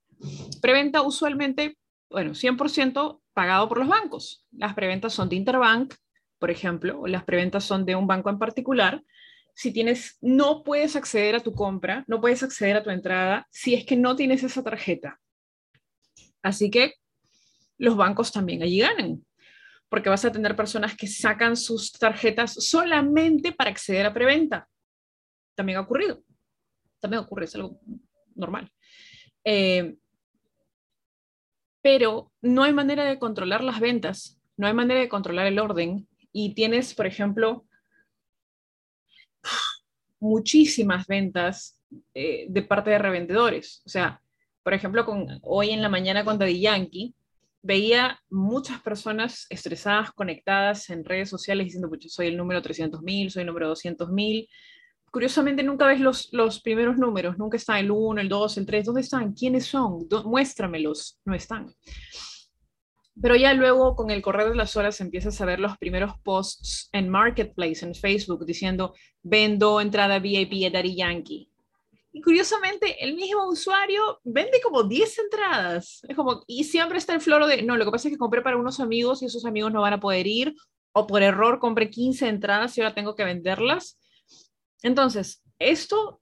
Preventa 0.61 1.01
usualmente, 1.01 1.77
bueno, 2.09 2.31
100% 2.31 3.19
pagado 3.39 3.69
por 3.69 3.77
los 3.77 3.87
bancos. 3.87 4.45
Las 4.51 4.73
preventas 4.73 5.13
son 5.13 5.29
de 5.29 5.37
Interbank, 5.37 5.95
por 6.39 6.51
ejemplo, 6.51 6.99
o 6.99 7.07
las 7.07 7.23
preventas 7.23 7.63
son 7.63 7.85
de 7.85 7.95
un 7.95 8.05
banco 8.05 8.29
en 8.29 8.37
particular. 8.37 9.01
Si 9.55 9.71
tienes, 9.71 10.17
no 10.19 10.61
puedes 10.61 10.97
acceder 10.97 11.35
a 11.35 11.39
tu 11.39 11.53
compra, 11.53 12.03
no 12.07 12.19
puedes 12.19 12.43
acceder 12.43 12.75
a 12.75 12.83
tu 12.83 12.89
entrada 12.89 13.47
si 13.49 13.75
es 13.75 13.85
que 13.85 13.95
no 13.95 14.17
tienes 14.17 14.43
esa 14.43 14.61
tarjeta. 14.61 15.21
Así 16.41 16.69
que 16.69 16.95
los 17.77 17.95
bancos 17.95 18.33
también 18.33 18.61
allí 18.61 18.79
ganan 18.79 19.25
porque 19.87 20.09
vas 20.09 20.25
a 20.25 20.33
tener 20.33 20.53
personas 20.53 20.97
que 20.97 21.07
sacan 21.07 21.55
sus 21.55 21.93
tarjetas 21.93 22.55
solamente 22.55 23.53
para 23.53 23.69
acceder 23.69 24.05
a 24.05 24.13
preventa. 24.13 24.67
También 25.55 25.77
ha 25.77 25.81
ocurrido. 25.81 26.25
También 26.99 27.23
ocurre, 27.23 27.45
es 27.45 27.55
algo 27.55 27.79
normal. 28.35 28.69
Eh, 29.45 29.95
pero 31.81 32.31
no 32.41 32.63
hay 32.63 32.73
manera 32.73 33.05
de 33.05 33.19
controlar 33.19 33.63
las 33.63 33.79
ventas, 33.79 34.39
no 34.57 34.67
hay 34.67 34.73
manera 34.73 34.99
de 34.99 35.09
controlar 35.09 35.47
el 35.47 35.59
orden. 35.59 36.07
Y 36.31 36.53
tienes, 36.53 36.93
por 36.93 37.07
ejemplo, 37.07 37.65
muchísimas 40.19 41.07
ventas 41.07 41.79
eh, 42.13 42.45
de 42.49 42.61
parte 42.61 42.89
de 42.91 42.99
revendedores. 42.99 43.81
O 43.85 43.89
sea, 43.89 44.21
por 44.63 44.73
ejemplo, 44.73 45.05
con, 45.05 45.39
hoy 45.41 45.71
en 45.71 45.81
la 45.81 45.89
mañana 45.89 46.25
con 46.25 46.37
Daddy 46.37 46.59
Yankee, 46.59 47.15
veía 47.61 48.19
muchas 48.29 48.81
personas 48.81 49.45
estresadas, 49.49 50.11
conectadas 50.11 50.89
en 50.89 51.03
redes 51.03 51.29
sociales 51.29 51.65
diciendo, 51.65 51.89
soy 52.07 52.27
el 52.27 52.37
número 52.37 52.61
300.000, 52.61 53.29
soy 53.29 53.41
el 53.41 53.47
número 53.47 53.71
200.000. 53.71 54.47
Curiosamente 55.11 55.63
nunca 55.63 55.87
ves 55.87 55.99
los, 55.99 56.29
los 56.31 56.61
primeros 56.61 56.97
números, 56.97 57.37
nunca 57.37 57.57
está 57.57 57.79
el 57.79 57.91
1, 57.91 58.21
el 58.21 58.29
2, 58.29 58.57
el 58.57 58.65
3, 58.65 58.85
¿dónde 58.85 59.01
están? 59.01 59.33
¿Quiénes 59.33 59.65
son? 59.65 60.07
Muéstramelos, 60.25 61.19
no 61.25 61.33
están. 61.33 61.73
Pero 63.21 63.35
ya 63.35 63.53
luego 63.53 63.95
con 63.95 64.11
el 64.11 64.21
correr 64.21 64.49
de 64.49 64.55
las 64.55 64.77
horas 64.77 65.01
empiezas 65.01 65.39
a 65.41 65.45
ver 65.45 65.59
los 65.59 65.77
primeros 65.77 66.13
posts 66.23 66.89
en 66.93 67.09
Marketplace, 67.09 67.85
en 67.85 67.95
Facebook, 67.95 68.45
diciendo, 68.45 68.93
vendo 69.21 69.81
entrada 69.81 70.19
VIP 70.19 70.65
a 70.65 70.69
Daddy 70.69 70.95
Yankee 70.95 71.49
y 72.11 72.21
curiosamente, 72.21 73.03
el 73.03 73.15
mismo 73.15 73.47
usuario 73.47 74.19
vende 74.23 74.59
como 74.63 74.83
10 74.83 75.19
entradas. 75.19 76.01
Es 76.07 76.15
como, 76.15 76.43
y 76.47 76.63
siempre 76.63 76.97
está 76.97 77.13
el 77.13 77.21
floro 77.21 77.45
de, 77.45 77.61
no, 77.61 77.77
lo 77.77 77.85
que 77.85 77.91
pasa 77.91 78.07
es 78.07 78.13
que 78.13 78.17
compré 78.17 78.41
para 78.41 78.57
unos 78.57 78.79
amigos 78.79 79.21
y 79.21 79.25
esos 79.25 79.45
amigos 79.45 79.71
no 79.71 79.81
van 79.81 79.93
a 79.93 79.99
poder 79.99 80.25
ir, 80.25 80.55
o 80.91 81.05
por 81.05 81.21
error 81.21 81.59
compré 81.59 81.89
15 81.89 82.27
entradas 82.27 82.75
y 82.77 82.81
ahora 82.81 82.95
tengo 82.95 83.15
que 83.15 83.23
venderlas. 83.23 83.99
Entonces, 84.83 85.43
esto 85.59 86.21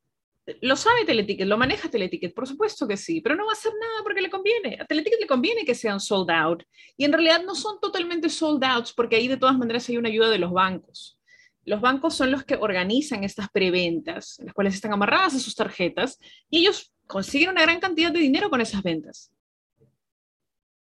Lo 0.61 0.77
sabe 0.77 1.03
Teleticket, 1.03 1.45
lo 1.45 1.57
maneja 1.57 1.89
Teleticket, 1.89 2.33
por 2.33 2.47
supuesto 2.47 2.87
que 2.87 2.95
sí, 2.95 3.19
pero 3.19 3.35
no 3.35 3.45
va 3.45 3.51
a 3.51 3.53
hacer 3.53 3.73
nada 3.73 4.01
porque 4.01 4.21
le 4.21 4.29
conviene. 4.29 4.77
A 4.79 4.85
Teleticket 4.85 5.19
le 5.19 5.27
conviene 5.27 5.65
que 5.65 5.75
sean 5.75 5.99
sold 5.99 6.31
out. 6.31 6.63
Y 6.95 7.03
en 7.03 7.11
realidad 7.11 7.43
no 7.43 7.53
son 7.53 7.81
totalmente 7.81 8.29
sold 8.29 8.63
outs 8.63 8.93
porque 8.93 9.17
ahí 9.17 9.27
de 9.27 9.35
todas 9.35 9.57
maneras 9.57 9.89
hay 9.89 9.97
una 9.97 10.07
ayuda 10.07 10.29
de 10.29 10.39
los 10.39 10.53
bancos. 10.53 11.19
Los 11.65 11.81
bancos 11.81 12.15
son 12.15 12.31
los 12.31 12.45
que 12.45 12.55
organizan 12.55 13.25
estas 13.25 13.49
preventas, 13.49 14.37
las 14.41 14.53
cuales 14.53 14.73
están 14.73 14.93
amarradas 14.93 15.35
a 15.35 15.39
sus 15.39 15.53
tarjetas, 15.53 16.17
y 16.49 16.59
ellos 16.59 16.93
consiguen 17.07 17.49
una 17.49 17.63
gran 17.63 17.81
cantidad 17.81 18.11
de 18.13 18.19
dinero 18.19 18.49
con 18.49 18.61
esas 18.61 18.81
ventas. 18.81 19.33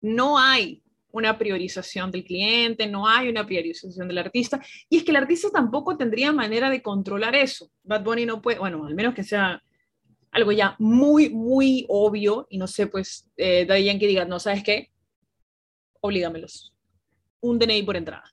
No 0.01 0.37
hay 0.37 0.83
una 1.17 1.38
priorización 1.38 2.12
del 2.12 2.24
cliente, 2.24 2.88
no 2.88 3.07
hay 3.07 3.29
una 3.29 3.45
priorización 3.45 4.07
del 4.07 4.19
artista, 4.19 4.62
y 4.89 4.97
es 4.97 5.03
que 5.03 5.12
el 5.12 5.17
artista 5.17 5.50
tampoco 5.51 5.97
tendría 5.97 6.31
manera 6.31 6.69
de 6.69 6.81
controlar 6.81 7.36
eso. 7.36 7.69
Bad 7.83 8.03
Bunny 8.03 8.25
no 8.25 8.41
puede, 8.41 8.59
bueno, 8.59 8.86
al 8.86 8.95
menos 8.95 9.13
que 9.13 9.24
sea 9.24 9.62
algo 10.31 10.51
ya 10.51 10.75
muy, 10.79 11.29
muy 11.29 11.86
obvio, 11.89 12.47
y 12.50 12.57
no 12.57 12.67
sé, 12.67 12.88
pues, 12.88 13.27
eh, 13.38 13.65
Daddy 13.65 13.86
Yankee 13.86 14.07
diga, 14.07 14.25
no, 14.25 14.39
¿sabes 14.39 14.63
qué? 14.63 14.91
Oblígamelos. 16.01 16.74
Un 17.39 17.59
DNI 17.59 17.83
por 17.83 17.97
entrada. 17.97 18.24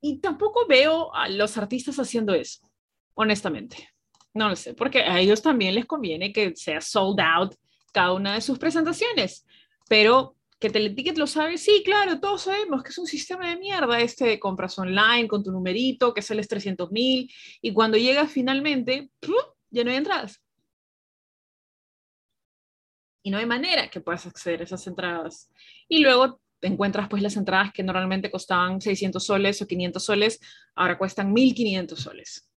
Y 0.00 0.18
tampoco 0.18 0.66
veo 0.66 1.14
a 1.14 1.28
los 1.28 1.58
artistas 1.58 1.98
haciendo 1.98 2.34
eso, 2.34 2.60
honestamente. 3.14 3.88
No 4.32 4.48
lo 4.48 4.56
sé, 4.56 4.74
porque 4.74 5.00
a 5.00 5.20
ellos 5.20 5.42
también 5.42 5.74
les 5.74 5.86
conviene 5.86 6.32
que 6.32 6.54
sea 6.56 6.80
sold 6.80 7.20
out 7.20 7.54
cada 7.92 8.12
una 8.12 8.34
de 8.34 8.40
sus 8.40 8.58
presentaciones. 8.58 9.44
Pero 9.88 10.36
que 10.60 10.68
Teleticket 10.68 11.16
lo 11.16 11.26
sabe, 11.26 11.56
sí, 11.56 11.82
claro, 11.84 12.20
todos 12.20 12.42
sabemos 12.42 12.82
que 12.82 12.90
es 12.90 12.98
un 12.98 13.06
sistema 13.06 13.48
de 13.48 13.56
mierda 13.56 13.98
este 14.00 14.26
de 14.26 14.38
compras 14.38 14.78
online 14.78 15.26
con 15.26 15.42
tu 15.42 15.50
numerito, 15.50 16.12
que 16.12 16.20
sales 16.20 16.48
300 16.48 16.92
mil, 16.92 17.32
y 17.62 17.72
cuando 17.72 17.96
llegas 17.96 18.30
finalmente, 18.30 19.10
ya 19.70 19.84
no 19.84 19.90
hay 19.90 19.96
entradas. 19.96 20.38
Y 23.22 23.30
no 23.30 23.38
hay 23.38 23.46
manera 23.46 23.88
que 23.88 24.02
puedas 24.02 24.26
acceder 24.26 24.60
a 24.60 24.64
esas 24.64 24.86
entradas. 24.86 25.50
Y 25.88 26.00
luego 26.00 26.40
te 26.58 26.68
encuentras 26.68 27.08
pues 27.08 27.22
las 27.22 27.36
entradas 27.36 27.72
que 27.72 27.82
normalmente 27.82 28.30
costaban 28.30 28.82
600 28.82 29.24
soles 29.24 29.62
o 29.62 29.66
500 29.66 30.04
soles, 30.04 30.40
ahora 30.74 30.98
cuestan 30.98 31.32
1500 31.32 31.98
soles. 31.98 32.50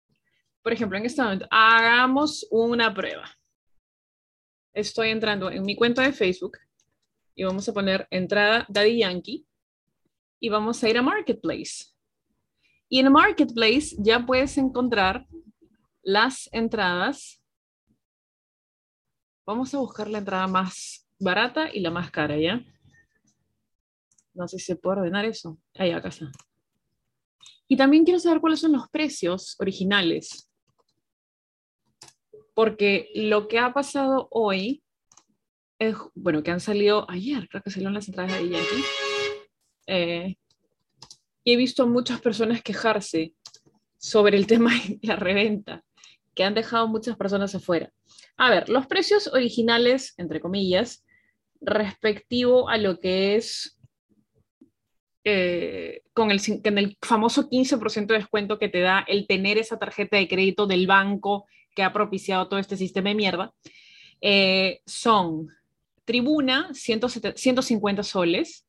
Por 0.61 0.73
ejemplo, 0.73 0.99
en 0.99 1.07
este 1.07 1.23
momento, 1.23 1.47
hagamos 1.51 2.49
una 2.51 2.93
prueba. 2.93 3.31
Estoy 4.75 5.11
entrando 5.11 5.53
en 5.53 5.63
mi 5.63 5.77
cuenta 5.77 6.03
de 6.03 6.13
Facebook 6.13 6.59
y 7.35 7.45
vamos 7.45 7.69
a 7.69 7.73
poner 7.73 8.07
entrada 8.11 8.67
Daddy 8.69 8.99
Yankee 8.99 9.47
y 10.41 10.49
vamos 10.49 10.83
a 10.83 10.89
ir 10.89 10.99
a 10.99 11.03
Marketplace. 11.03 11.87
Y 12.89 12.99
en 12.99 13.11
Marketplace 13.11 13.97
ya 13.99 14.25
puedes 14.27 14.59
encontrar 14.59 15.27
las 16.03 16.49
entradas. 16.53 17.43
Vamos 19.47 19.73
a 19.75 19.79
buscar 19.79 20.11
la 20.11 20.19
entrada 20.19 20.47
más 20.47 21.09
barata 21.19 21.73
y 21.73 21.81
la 21.81 21.91
más 21.91 22.11
cara, 22.11 22.39
¿ya? 22.39 22.63
No 24.35 24.49
sé 24.49 24.59
si 24.59 24.67
se 24.67 24.77
puede 24.77 25.01
ordenar 25.01 25.25
eso. 25.25 25.59
Ahí, 25.75 25.91
acá 25.91 26.09
está. 26.09 26.31
Y 27.69 27.77
también 27.77 28.05
quiero 28.05 28.19
saber 28.21 28.41
cuáles 28.41 28.61
son 28.61 28.73
los 28.73 28.89
precios 28.89 29.57
originales. 29.59 30.51
Porque 32.55 33.11
lo 33.15 33.49
que 33.49 33.59
ha 33.59 33.73
pasado 33.73 34.29
hoy 34.31 34.82
es, 35.89 35.97
bueno, 36.15 36.43
que 36.43 36.51
han 36.51 36.61
salido 36.61 37.09
ayer, 37.11 37.49
creo 37.49 37.63
que 37.63 37.71
salieron 37.71 37.95
las 37.95 38.09
entradas 38.09 38.33
de 38.33 38.49
Yankee. 38.49 38.85
Eh, 39.87 40.37
y 41.45 41.53
he 41.53 41.57
visto 41.57 41.87
muchas 41.87 42.21
personas 42.21 42.63
quejarse 42.63 43.35
sobre 43.99 44.37
el 44.37 44.47
tema 44.49 44.73
de 44.75 44.99
la 45.03 45.17
reventa, 45.17 45.85
que 46.35 46.45
han 46.45 46.55
dejado 46.55 46.89
muchas 46.89 47.17
personas 47.17 47.55
afuera. 47.55 47.93
A 48.37 48.51
ver, 48.51 48.69
los 48.69 48.87
precios 48.87 49.29
originales, 49.29 50.15
entre 50.17 50.41
comillas, 50.41 51.05
respectivo 51.61 52.69
a 52.69 52.79
lo 52.79 52.99
que 52.99 53.37
es 53.37 53.79
eh, 55.25 56.03
con, 56.13 56.33
el, 56.33 56.41
el 56.65 56.99
famoso 57.01 57.49
15% 57.49 58.07
de 58.07 58.15
descuento 58.15 58.59
que 58.59 58.69
te 58.69 58.81
da 58.81 59.05
el 59.07 59.27
tener 59.27 59.59
esa 59.59 59.79
tarjeta 59.79 60.17
de 60.17 60.27
crédito 60.27 60.67
del 60.67 60.87
banco 60.87 61.47
que 61.75 61.83
ha 61.83 61.93
propiciado 61.93 62.49
todo 62.49 62.59
este 62.59 62.77
sistema 62.77 63.11
de 63.11 63.15
mierda, 63.15 63.55
eh, 64.21 64.81
son 64.87 65.49
Tribuna 66.05 66.71
150 66.73 68.03
soles, 68.03 68.67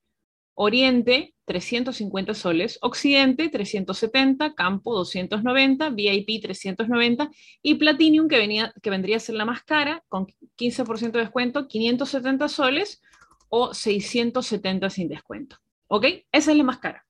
Oriente 0.55 1.33
350 1.45 2.33
soles, 2.35 2.77
Occidente 2.81 3.49
370, 3.49 4.53
Campo 4.53 4.93
290, 4.93 5.89
VIP 5.89 6.41
390 6.41 7.31
y 7.61 7.75
Platinum 7.75 8.27
que, 8.27 8.37
venía, 8.37 8.73
que 8.81 8.89
vendría 8.89 9.17
a 9.17 9.19
ser 9.19 9.35
la 9.35 9.45
más 9.45 9.63
cara 9.63 10.03
con 10.09 10.27
15% 10.57 11.11
de 11.11 11.19
descuento, 11.19 11.67
570 11.67 12.47
soles 12.49 13.01
o 13.49 13.73
670 13.73 14.89
sin 14.89 15.09
descuento. 15.09 15.57
¿Ok? 15.87 16.05
Esa 16.31 16.51
es 16.51 16.57
la 16.57 16.63
más 16.63 16.77
cara. 16.77 17.05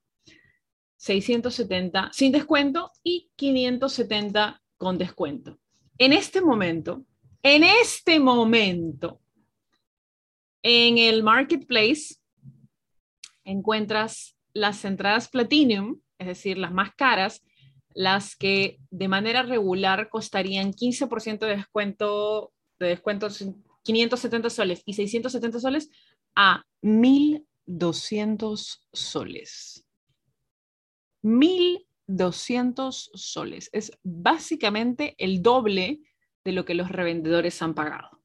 670 0.96 2.10
sin 2.12 2.32
descuento 2.32 2.90
y 3.02 3.30
570 3.36 4.62
con 4.78 4.96
descuento. 4.96 5.58
En 5.98 6.12
este 6.12 6.40
momento, 6.40 7.04
en 7.42 7.62
este 7.62 8.18
momento, 8.18 9.20
en 10.64 10.98
el 10.98 11.22
marketplace 11.22 12.16
encuentras 13.44 14.36
las 14.52 14.84
entradas 14.84 15.28
Platinum, 15.28 16.00
es 16.18 16.26
decir, 16.26 16.58
las 16.58 16.72
más 16.72 16.92
caras, 16.96 17.44
las 17.94 18.34
que 18.34 18.80
de 18.90 19.06
manera 19.06 19.44
regular 19.44 20.08
costarían 20.08 20.72
15% 20.72 21.38
de 21.46 21.56
descuento, 21.56 22.52
de 22.80 22.88
descuento 22.88 23.28
570 23.84 24.50
soles 24.50 24.82
y 24.84 24.94
670 24.94 25.60
soles 25.60 25.90
a 26.34 26.64
1000 26.82 27.46
200 27.66 28.88
soles. 28.92 29.86
1.200 31.22 33.10
soles. 33.14 33.70
Es 33.72 33.92
básicamente 34.02 35.14
el 35.18 35.42
doble 35.42 36.00
de 36.44 36.52
lo 36.52 36.64
que 36.64 36.74
los 36.74 36.90
revendedores 36.90 37.62
han 37.62 37.74
pagado. 37.74 38.20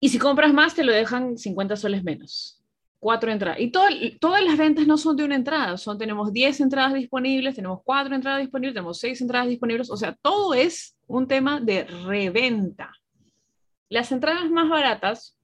Y 0.00 0.08
si 0.08 0.18
compras 0.18 0.52
más, 0.52 0.74
te 0.74 0.84
lo 0.84 0.92
dejan 0.92 1.38
50 1.38 1.76
soles 1.76 2.04
menos. 2.04 2.62
Cuatro 2.98 3.30
entradas. 3.30 3.60
Y 3.60 3.70
todas 3.70 4.44
las 4.44 4.58
ventas 4.58 4.86
no 4.86 4.98
son 4.98 5.16
de 5.16 5.24
una 5.24 5.36
entrada. 5.36 5.76
Son, 5.76 5.98
tenemos 5.98 6.32
10 6.32 6.60
entradas 6.60 6.94
disponibles, 6.94 7.54
tenemos 7.54 7.80
cuatro 7.84 8.14
entradas 8.14 8.40
disponibles, 8.40 8.74
tenemos 8.74 8.98
seis 8.98 9.20
entradas 9.20 9.48
disponibles. 9.48 9.90
O 9.90 9.96
sea, 9.96 10.14
todo 10.20 10.54
es 10.54 10.96
un 11.06 11.26
tema 11.26 11.60
de 11.60 11.84
reventa. 11.84 12.92
Las 13.88 14.10
entradas 14.12 14.50
más 14.50 14.68
baratas 14.68 15.36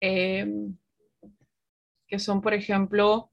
Em, 0.00 0.76
que 2.06 2.18
son, 2.18 2.40
por 2.40 2.54
ejemplo, 2.54 3.30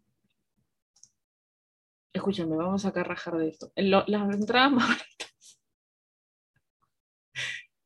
escúchame, 2.12 2.56
vamos 2.56 2.86
a 2.86 2.92
rajar 2.92 3.38
de 3.38 3.50
esto. 3.50 3.72
las 3.76 4.36
entradas 4.36 4.72
más 4.72 4.88
baratas. 4.88 5.13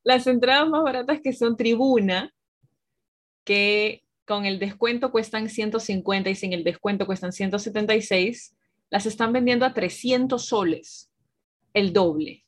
Las 0.08 0.26
entradas 0.26 0.70
más 0.70 0.84
baratas 0.84 1.20
que 1.20 1.34
son 1.34 1.58
tribuna, 1.58 2.34
que 3.44 4.06
con 4.24 4.46
el 4.46 4.58
descuento 4.58 5.12
cuestan 5.12 5.50
150 5.50 6.30
y 6.30 6.36
sin 6.36 6.54
el 6.54 6.64
descuento 6.64 7.06
cuestan 7.06 7.34
176, 7.34 8.56
las 8.90 9.06
están 9.06 9.34
vendiendo 9.34 9.66
a 9.66 9.74
300 9.74 10.46
soles, 10.46 11.12
el 11.74 11.92
doble. 11.92 12.46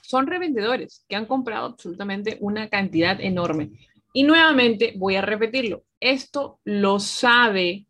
Son 0.00 0.26
revendedores 0.26 1.04
que 1.06 1.16
han 1.16 1.26
comprado 1.26 1.66
absolutamente 1.66 2.38
una 2.40 2.70
cantidad 2.70 3.20
enorme. 3.20 3.72
Y 4.14 4.22
nuevamente 4.22 4.94
voy 4.96 5.16
a 5.16 5.20
repetirlo, 5.20 5.84
esto 6.00 6.58
lo 6.64 7.00
sabe, 7.00 7.84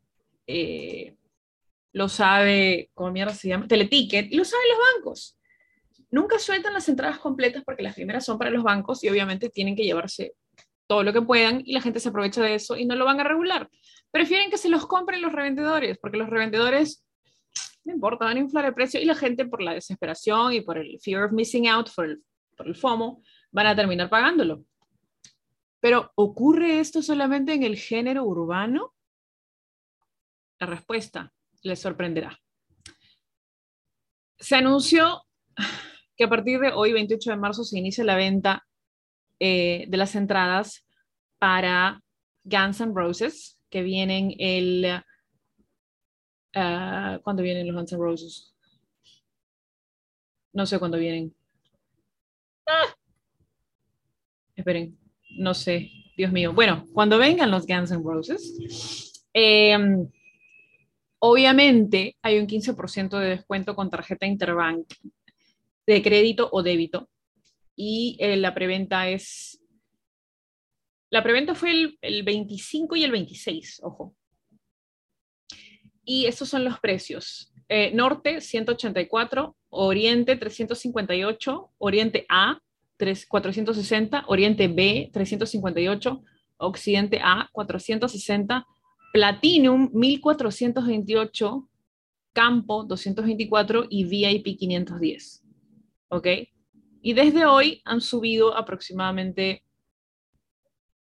eh, 0.49 1.15
lo 1.93 2.09
sabe, 2.09 2.91
¿cómo 2.95 3.13
mierda 3.13 3.33
se 3.33 3.47
llama? 3.47 3.69
Teleticket, 3.69 4.33
lo 4.33 4.45
saben 4.45 4.67
los 4.71 4.79
bancos. 4.97 5.39
Nunca 6.13 6.39
sueltan 6.39 6.75
las 6.75 6.91
entradas 6.91 7.19
completas 7.19 7.65
porque 7.65 7.83
las 7.83 7.95
primeras 7.95 8.27
son 8.27 8.39
para 8.39 8.51
los 8.51 8.63
bancos 8.63 9.03
y 9.03 9.09
obviamente 9.09 9.49
tienen 9.49 9.75
que 9.75 9.83
llevarse 9.83 10.35
todo 10.87 11.03
lo 11.03 11.13
que 11.15 11.23
puedan 11.23 11.63
y 11.65 11.73
la 11.73 11.81
gente 11.81 12.01
se 12.01 12.11
aprovecha 12.11 12.43
de 12.43 12.55
eso 12.55 12.77
y 12.77 12.85
no 12.85 12.95
lo 12.95 13.07
van 13.07 13.19
a 13.19 13.25
regular. 13.25 13.71
Prefieren 14.11 14.51
que 14.51 14.59
se 14.59 14.69
los 14.69 14.87
compren 14.87 15.23
los 15.23 15.33
revendedores 15.33 15.97
porque 15.97 16.19
los 16.19 16.29
revendedores, 16.29 17.03
no 17.85 17.95
importa, 17.95 18.27
van 18.27 18.37
a 18.37 18.41
inflar 18.41 18.67
el 18.67 18.75
precio 18.75 19.01
y 19.01 19.07
la 19.07 19.15
gente 19.15 19.47
por 19.47 19.63
la 19.63 19.73
desesperación 19.73 20.53
y 20.53 20.61
por 20.61 20.77
el 20.77 21.01
fear 21.01 21.25
of 21.25 21.33
missing 21.33 21.67
out, 21.67 21.89
por 21.97 22.05
el, 22.05 22.23
por 22.59 22.69
el 22.69 22.77
FOMO, 22.77 23.23
van 23.51 23.69
a 23.69 23.75
terminar 23.75 24.11
pagándolo. 24.11 24.67
Pero 25.81 26.13
¿ocurre 26.15 26.79
esto 26.79 27.01
solamente 27.01 27.55
en 27.55 27.63
el 27.63 27.79
género 27.79 28.25
urbano? 28.25 28.95
La 30.59 30.67
respuesta 30.67 31.33
les 31.63 31.81
sorprenderá. 31.81 32.39
Se 34.39 34.57
anunció 34.57 35.23
que 36.17 36.25
a 36.25 36.29
partir 36.29 36.61
de 36.61 36.73
hoy, 36.73 36.93
28 36.93 37.31
de 37.31 37.37
marzo, 37.37 37.65
se 37.65 37.79
inicia 37.79 38.05
la 38.05 38.17
venta 38.17 38.67
eh, 39.41 39.87
de 39.89 39.97
las 39.97 40.15
entradas 40.15 40.87
para 41.39 42.03
Guns 42.45 42.81
N' 42.81 42.93
Roses, 42.95 43.59
que 43.71 43.83
vienen 43.83 44.35
el... 44.39 45.03
Uh, 46.55 47.19
¿Cuándo 47.23 47.43
vienen 47.43 47.67
los 47.67 47.75
Guns 47.75 47.93
N' 47.93 47.99
Roses? 47.99 48.55
No 50.53 50.67
sé 50.67 50.79
cuándo 50.79 50.99
vienen. 50.99 51.35
Ah. 52.67 52.95
Esperen, 54.55 54.99
no 55.39 55.55
sé, 55.55 55.91
Dios 56.17 56.31
mío. 56.31 56.53
Bueno, 56.53 56.87
cuando 56.93 57.19
vengan 57.19 57.51
los 57.51 57.67
Guns 57.67 57.91
N' 57.91 58.03
Roses, 58.05 59.25
em, 59.33 60.07
obviamente 61.19 62.17
hay 62.23 62.39
un 62.39 62.47
15% 62.47 63.19
de 63.19 63.31
descuento 63.31 63.75
con 63.75 63.89
tarjeta 63.89 64.27
Interbank 64.27 64.87
de 65.87 66.03
crédito 66.03 66.49
o 66.53 66.63
débito. 66.63 67.09
Y 67.77 68.17
eh, 68.21 68.37
la 68.37 68.55
preventa 68.55 69.09
es... 69.09 69.61
La 71.11 71.23
preventa 71.23 71.55
fue 71.55 71.73
el, 71.73 71.99
el 72.01 72.23
25 72.23 72.97
y 72.97 73.05
el 73.05 73.11
26, 73.11 73.81
ojo. 73.83 74.15
Y 76.05 76.27
estos 76.27 76.49
son 76.49 76.65
los 76.65 76.81
precios. 76.81 77.53
Eh, 77.69 77.91
norte 77.95 78.41
184, 78.41 79.57
Oriente 79.71 80.37
358, 80.37 81.71
Oriente 81.79 82.27
A 82.29 82.61
3, 82.99 83.27
460, 83.27 84.25
Oriente 84.27 84.69
B 84.69 85.11
358, 85.13 86.23
Occidente 86.59 87.21
A 87.23 87.49
460, 87.51 88.67
Platinum 89.13 89.91
1428, 89.95 91.69
Campo 92.35 92.85
224 92.85 93.87
y 93.89 94.05
VIP 94.05 94.59
510. 94.59 95.42
¿Ok? 96.13 96.27
Y 97.01 97.15
desde 97.15 97.47
hoy 97.47 97.81
han 97.87 98.03
subido 98.03 98.55
aproximadamente, 98.55 99.65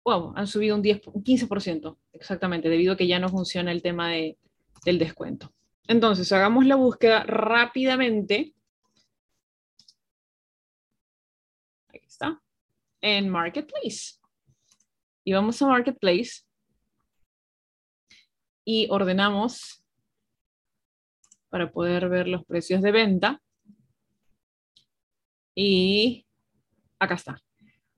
wow, 0.05 0.35
han 0.37 0.47
subido 0.47 0.77
un, 0.77 0.83
10, 0.83 1.07
un 1.07 1.25
15%, 1.25 1.97
exactamente, 2.13 2.69
debido 2.69 2.93
a 2.93 2.97
que 2.99 3.07
ya 3.07 3.19
no 3.19 3.31
funciona 3.31 3.73
el 3.73 3.81
tema 3.81 4.11
de, 4.11 4.37
del 4.85 4.99
descuento. 4.99 5.51
Entonces, 5.87 6.31
hagamos 6.31 6.67
la 6.67 6.77
búsqueda 6.77 7.23
rápidamente. 7.23 8.55
Ahí 11.89 12.01
está. 12.07 12.43
En 13.01 13.31
Marketplace. 13.31 14.19
Y 15.25 15.33
vamos 15.33 15.63
a 15.63 15.69
Marketplace. 15.69 16.43
Y 18.63 18.87
ordenamos 18.91 19.83
para 21.49 21.73
poder 21.73 22.11
ver 22.11 22.29
los 22.29 22.45
precios 22.45 22.83
de 22.83 22.93
venta. 22.93 23.41
Y 25.61 26.25
acá 27.01 27.17
está. 27.17 27.43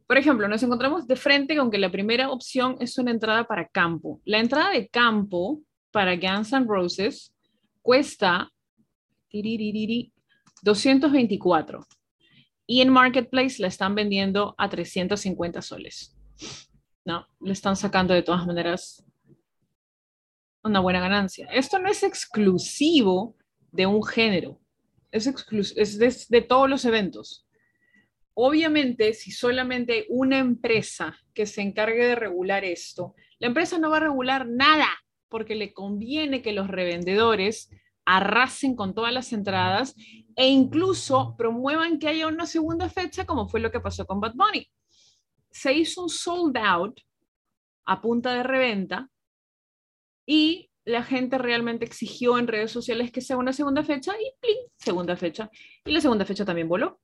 Por 0.06 0.16
ejemplo, 0.16 0.48
nos 0.48 0.62
encontramos 0.62 1.06
de 1.06 1.14
frente 1.14 1.58
con 1.58 1.70
que 1.70 1.76
la 1.76 1.92
primera 1.92 2.30
opción 2.30 2.78
es 2.80 2.96
una 2.96 3.10
entrada 3.10 3.44
para 3.44 3.68
campo. 3.68 4.18
La 4.24 4.38
entrada 4.38 4.70
de 4.70 4.88
campo 4.88 5.60
para 5.90 6.16
Guns 6.16 6.54
N' 6.54 6.64
Roses 6.66 7.34
cuesta 7.82 8.50
224 9.30 11.86
y 12.66 12.80
en 12.80 12.88
Marketplace 12.88 13.60
la 13.60 13.68
están 13.68 13.94
vendiendo 13.94 14.54
a 14.56 14.70
350 14.70 15.60
soles. 15.60 16.16
No, 17.04 17.26
le 17.42 17.52
están 17.52 17.76
sacando 17.76 18.14
de 18.14 18.22
todas 18.22 18.46
maneras 18.46 19.04
una 20.62 20.80
buena 20.80 21.00
ganancia. 21.00 21.46
Esto 21.52 21.78
no 21.78 21.90
es 21.90 22.02
exclusivo 22.04 23.36
de 23.70 23.84
un 23.84 24.02
género, 24.02 24.58
es, 25.12 25.26
es 25.76 25.98
de, 25.98 26.16
de 26.30 26.40
todos 26.40 26.70
los 26.70 26.86
eventos. 26.86 27.46
Obviamente, 28.42 29.12
si 29.12 29.32
solamente 29.32 29.92
hay 29.92 30.04
una 30.08 30.38
empresa 30.38 31.14
que 31.34 31.44
se 31.44 31.60
encargue 31.60 32.06
de 32.06 32.14
regular 32.14 32.64
esto, 32.64 33.14
la 33.38 33.48
empresa 33.48 33.76
no 33.76 33.90
va 33.90 33.98
a 33.98 34.00
regular 34.00 34.48
nada 34.48 34.88
porque 35.28 35.54
le 35.54 35.74
conviene 35.74 36.40
que 36.40 36.54
los 36.54 36.66
revendedores 36.66 37.68
arrasen 38.06 38.76
con 38.76 38.94
todas 38.94 39.12
las 39.12 39.34
entradas 39.34 39.94
e 40.36 40.48
incluso 40.48 41.34
promuevan 41.36 41.98
que 41.98 42.08
haya 42.08 42.28
una 42.28 42.46
segunda 42.46 42.88
fecha, 42.88 43.26
como 43.26 43.46
fue 43.46 43.60
lo 43.60 43.70
que 43.70 43.80
pasó 43.80 44.06
con 44.06 44.20
Bad 44.20 44.32
Bunny. 44.34 44.66
Se 45.50 45.74
hizo 45.74 46.04
un 46.04 46.08
sold 46.08 46.56
out 46.56 46.98
a 47.84 48.00
punta 48.00 48.32
de 48.32 48.42
reventa 48.42 49.10
y 50.24 50.70
la 50.86 51.02
gente 51.02 51.36
realmente 51.36 51.84
exigió 51.84 52.38
en 52.38 52.48
redes 52.48 52.72
sociales 52.72 53.12
que 53.12 53.20
sea 53.20 53.36
una 53.36 53.52
segunda 53.52 53.84
fecha 53.84 54.14
y 54.18 54.32
¡plin! 54.40 54.56
segunda 54.78 55.14
fecha. 55.14 55.50
Y 55.84 55.90
la 55.92 56.00
segunda 56.00 56.24
fecha 56.24 56.46
también 56.46 56.70
voló. 56.70 57.00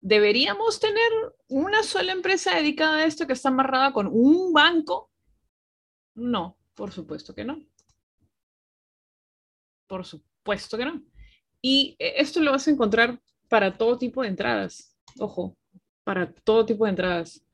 ¿Deberíamos 0.00 0.78
tener 0.78 1.10
una 1.48 1.82
sola 1.82 2.12
empresa 2.12 2.54
dedicada 2.54 2.98
a 2.98 3.04
esto 3.04 3.26
que 3.26 3.32
está 3.32 3.48
amarrada 3.48 3.92
con 3.92 4.06
un 4.06 4.52
banco? 4.52 5.10
No, 6.14 6.56
por 6.74 6.92
supuesto 6.92 7.34
que 7.34 7.44
no. 7.44 7.60
Por 9.88 10.04
supuesto 10.04 10.78
que 10.78 10.84
no. 10.84 11.02
Y 11.60 11.96
eh, 11.98 12.14
esto 12.18 12.40
lo 12.40 12.52
vas 12.52 12.68
a 12.68 12.70
encontrar 12.70 13.20
para 13.48 13.76
todo 13.76 13.98
tipo 13.98 14.22
de 14.22 14.28
entradas. 14.28 14.96
Ojo, 15.18 15.56
para 16.04 16.32
todo 16.32 16.64
tipo 16.64 16.84
de 16.84 16.90
entradas. 16.90 17.44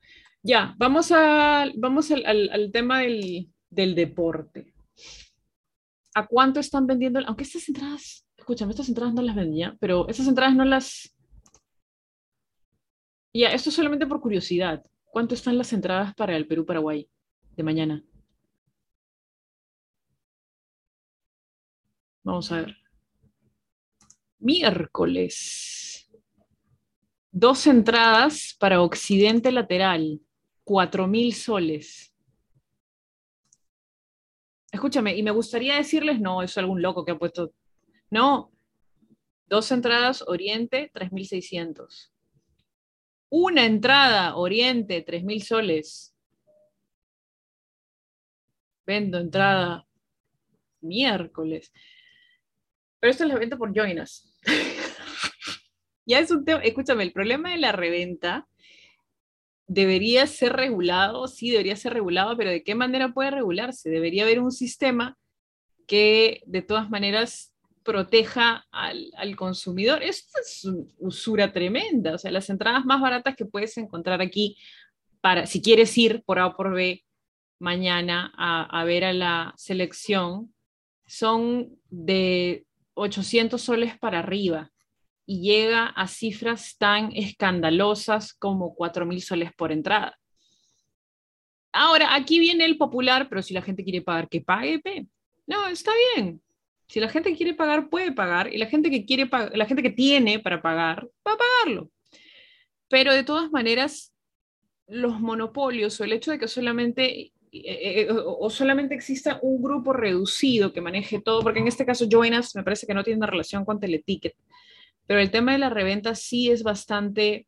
Ya, 0.43 0.75
vamos, 0.77 1.11
a, 1.11 1.65
vamos 1.75 2.11
al, 2.11 2.69
tema 2.71 2.99
del, 2.99 3.49
del, 3.71 3.95
deporte. 3.95 4.75
¿A 6.13 6.27
cuánto 6.27 6.59
están 6.59 6.85
vendiendo? 6.85 7.19
Aunque 7.25 7.43
estas 7.43 7.67
entradas, 7.67 8.27
escúchame, 8.37 8.71
estas 8.71 8.89
entradas 8.89 9.15
no 9.15 9.23
las 9.23 9.35
vendía, 9.35 9.75
pero 9.79 10.07
estas 10.07 10.27
entradas 10.27 10.55
no 10.55 10.63
las, 10.63 11.14
ya, 13.41 13.49
esto 13.49 13.69
es 13.69 13.75
solamente 13.75 14.07
por 14.07 14.21
curiosidad. 14.21 14.85
¿Cuánto 15.05 15.35
están 15.35 15.57
las 15.57 15.73
entradas 15.73 16.13
para 16.15 16.35
el 16.37 16.47
Perú-Paraguay 16.47 17.09
de 17.55 17.63
mañana? 17.63 18.03
Vamos 22.23 22.51
a 22.51 22.61
ver. 22.61 22.77
Miércoles. 24.39 26.09
Dos 27.31 27.67
entradas 27.67 28.55
para 28.57 28.81
Occidente 28.81 29.51
Lateral. 29.51 30.21
Cuatro 30.63 31.05
mil 31.05 31.33
soles. 31.33 32.13
Escúchame, 34.71 35.15
y 35.15 35.23
me 35.23 35.31
gustaría 35.31 35.75
decirles, 35.75 36.19
no, 36.19 36.41
es 36.41 36.57
algún 36.57 36.81
loco 36.81 37.05
que 37.05 37.11
ha 37.11 37.17
puesto. 37.17 37.53
No. 38.09 38.51
Dos 39.47 39.71
entradas 39.71 40.23
Oriente, 40.27 40.91
3.600. 40.93 42.14
Una 43.29 43.65
entrada, 43.65 44.35
Oriente, 44.35 45.03
3.000 45.05 45.41
soles. 45.41 46.15
Vendo 48.85 49.17
entrada 49.17 49.87
miércoles. 50.81 51.71
Pero 52.99 53.11
esto 53.11 53.23
es 53.23 53.29
la 53.29 53.39
venta 53.39 53.57
por 53.57 53.73
Joinas. 53.73 54.31
ya 56.05 56.19
es 56.19 56.31
un 56.31 56.45
tema, 56.45 56.61
escúchame, 56.61 57.03
el 57.03 57.11
problema 57.11 57.51
de 57.51 57.57
la 57.57 57.71
reventa 57.71 58.47
debería 59.67 60.27
ser 60.27 60.53
regulado, 60.53 61.27
sí, 61.27 61.49
debería 61.49 61.75
ser 61.75 61.93
regulado, 61.93 62.37
pero 62.37 62.51
¿de 62.51 62.63
qué 62.63 62.75
manera 62.75 63.13
puede 63.13 63.31
regularse? 63.31 63.89
Debería 63.89 64.23
haber 64.23 64.39
un 64.39 64.51
sistema 64.51 65.17
que 65.87 66.41
de 66.45 66.61
todas 66.61 66.89
maneras 66.89 67.54
proteja 67.85 68.65
al, 68.71 69.35
consumidor. 69.37 70.03
Esto 70.03 70.39
es 70.41 70.67
usura 70.97 71.53
tremenda. 71.53 72.15
O 72.15 72.17
sea, 72.17 72.31
las 72.31 72.49
entradas 72.49 72.83
más 72.83 72.99
baratas 72.99 73.35
que 73.35 73.45
puedes 73.45 73.77
encontrar 73.77 74.21
aquí 74.21 74.57
para, 75.21 75.45
si 75.45 75.61
quieres 75.61 75.95
ir 75.97 76.23
por 76.25 76.39
A 76.39 76.47
o 76.47 76.55
por 76.55 76.73
B 76.73 77.05
mañana 77.59 78.33
a, 78.35 78.83
ver 78.83 79.05
a 79.05 79.13
la 79.13 79.53
selección, 79.55 80.53
son 81.05 81.79
de 81.89 82.65
800 82.95 83.61
soles 83.61 83.97
para 83.97 84.19
arriba 84.19 84.71
y 85.25 85.41
llega 85.41 85.85
a 85.85 86.07
cifras 86.07 86.77
tan 86.77 87.11
escandalosas 87.13 88.33
como 88.33 88.75
4.000 88.75 89.19
soles 89.21 89.51
por 89.55 89.71
entrada. 89.71 90.17
Ahora, 91.71 92.15
aquí 92.15 92.39
viene 92.39 92.65
el 92.65 92.77
popular, 92.77 93.27
pero 93.29 93.41
si 93.41 93.53
la 93.53 93.61
gente 93.61 93.83
quiere 93.83 94.01
pagar, 94.01 94.27
que 94.27 94.41
pague. 94.41 94.81
No, 95.45 95.67
está 95.67 95.91
bien. 96.15 96.41
Si 96.87 96.99
la 96.99 97.09
gente 97.09 97.35
quiere 97.35 97.53
pagar, 97.53 97.89
puede 97.89 98.11
pagar, 98.11 98.53
y 98.53 98.57
la 98.57 98.67
gente 98.67 98.89
que 98.89 99.05
quiere 99.05 99.29
la 99.53 99.65
gente 99.65 99.81
que 99.81 99.89
tiene 99.89 100.39
para 100.39 100.61
pagar, 100.61 101.07
va 101.27 101.33
a 101.33 101.37
pagarlo. 101.37 101.89
Pero 102.89 103.13
de 103.13 103.23
todas 103.23 103.51
maneras, 103.51 104.13
los 104.87 105.19
monopolios 105.19 105.99
o 105.99 106.03
el 106.03 106.13
hecho 106.13 106.31
de 106.31 106.39
que 106.39 106.47
solamente 106.47 107.31
eh, 107.63 108.01
eh, 108.01 108.07
o 108.11 108.49
solamente 108.49 108.95
exista 108.95 109.39
un 109.41 109.63
grupo 109.63 109.93
reducido 109.93 110.73
que 110.73 110.81
maneje 110.81 111.21
todo, 111.21 111.41
porque 111.41 111.59
en 111.59 111.67
este 111.67 111.85
caso 111.85 112.05
Joinas 112.05 112.53
me 112.55 112.63
parece 112.63 112.85
que 112.85 112.93
no 112.93 113.03
tiene 113.03 113.17
una 113.17 113.27
relación 113.27 113.63
con 113.63 113.79
Teleticket, 113.79 114.35
pero 115.07 115.21
el 115.21 115.31
tema 115.31 115.53
de 115.53 115.59
la 115.59 115.69
reventa 115.69 116.15
sí 116.15 116.49
es 116.49 116.63
bastante 116.63 117.47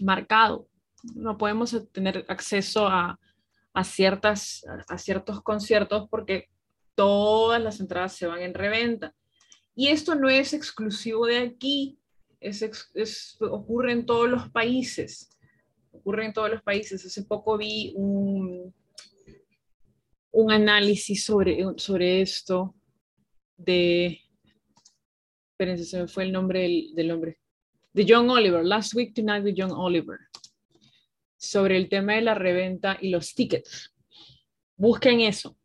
marcado. 0.00 0.68
No 1.14 1.36
podemos 1.36 1.76
tener 1.92 2.24
acceso 2.28 2.86
a, 2.86 3.18
a, 3.74 3.84
ciertas, 3.84 4.64
a 4.88 4.96
ciertos 4.96 5.42
conciertos 5.42 6.08
porque 6.10 6.48
todas 7.00 7.62
las 7.62 7.80
entradas 7.80 8.14
se 8.14 8.26
van 8.26 8.42
en 8.42 8.52
reventa. 8.52 9.14
Y 9.74 9.88
esto 9.88 10.14
no 10.14 10.28
es 10.28 10.52
exclusivo 10.52 11.24
de 11.24 11.38
aquí, 11.38 11.98
ocurre 13.40 13.92
en 13.92 14.04
todos 14.04 14.28
los 14.28 14.50
países. 14.50 15.30
Ocurre 15.92 16.26
en 16.26 16.34
todos 16.34 16.50
los 16.50 16.62
países. 16.62 17.02
Hace 17.06 17.22
poco 17.22 17.56
vi 17.56 17.94
un, 17.96 18.74
un 20.30 20.52
análisis 20.52 21.24
sobre, 21.24 21.64
sobre 21.78 22.20
esto 22.20 22.74
de, 23.56 24.20
espérense, 25.52 25.86
se 25.86 26.02
me 26.02 26.06
fue 26.06 26.24
el 26.24 26.32
nombre 26.32 26.60
del, 26.60 26.94
del 26.94 27.10
hombre. 27.12 27.38
De 27.94 28.04
John 28.06 28.28
Oliver, 28.28 28.62
Last 28.62 28.94
Week 28.94 29.14
Tonight 29.14 29.42
with 29.42 29.54
John 29.56 29.72
Oliver, 29.72 30.18
sobre 31.38 31.78
el 31.78 31.88
tema 31.88 32.16
de 32.16 32.20
la 32.20 32.34
reventa 32.34 32.98
y 33.00 33.08
los 33.08 33.34
tickets. 33.34 33.90
Busquen 34.76 35.22
eso, 35.22 35.56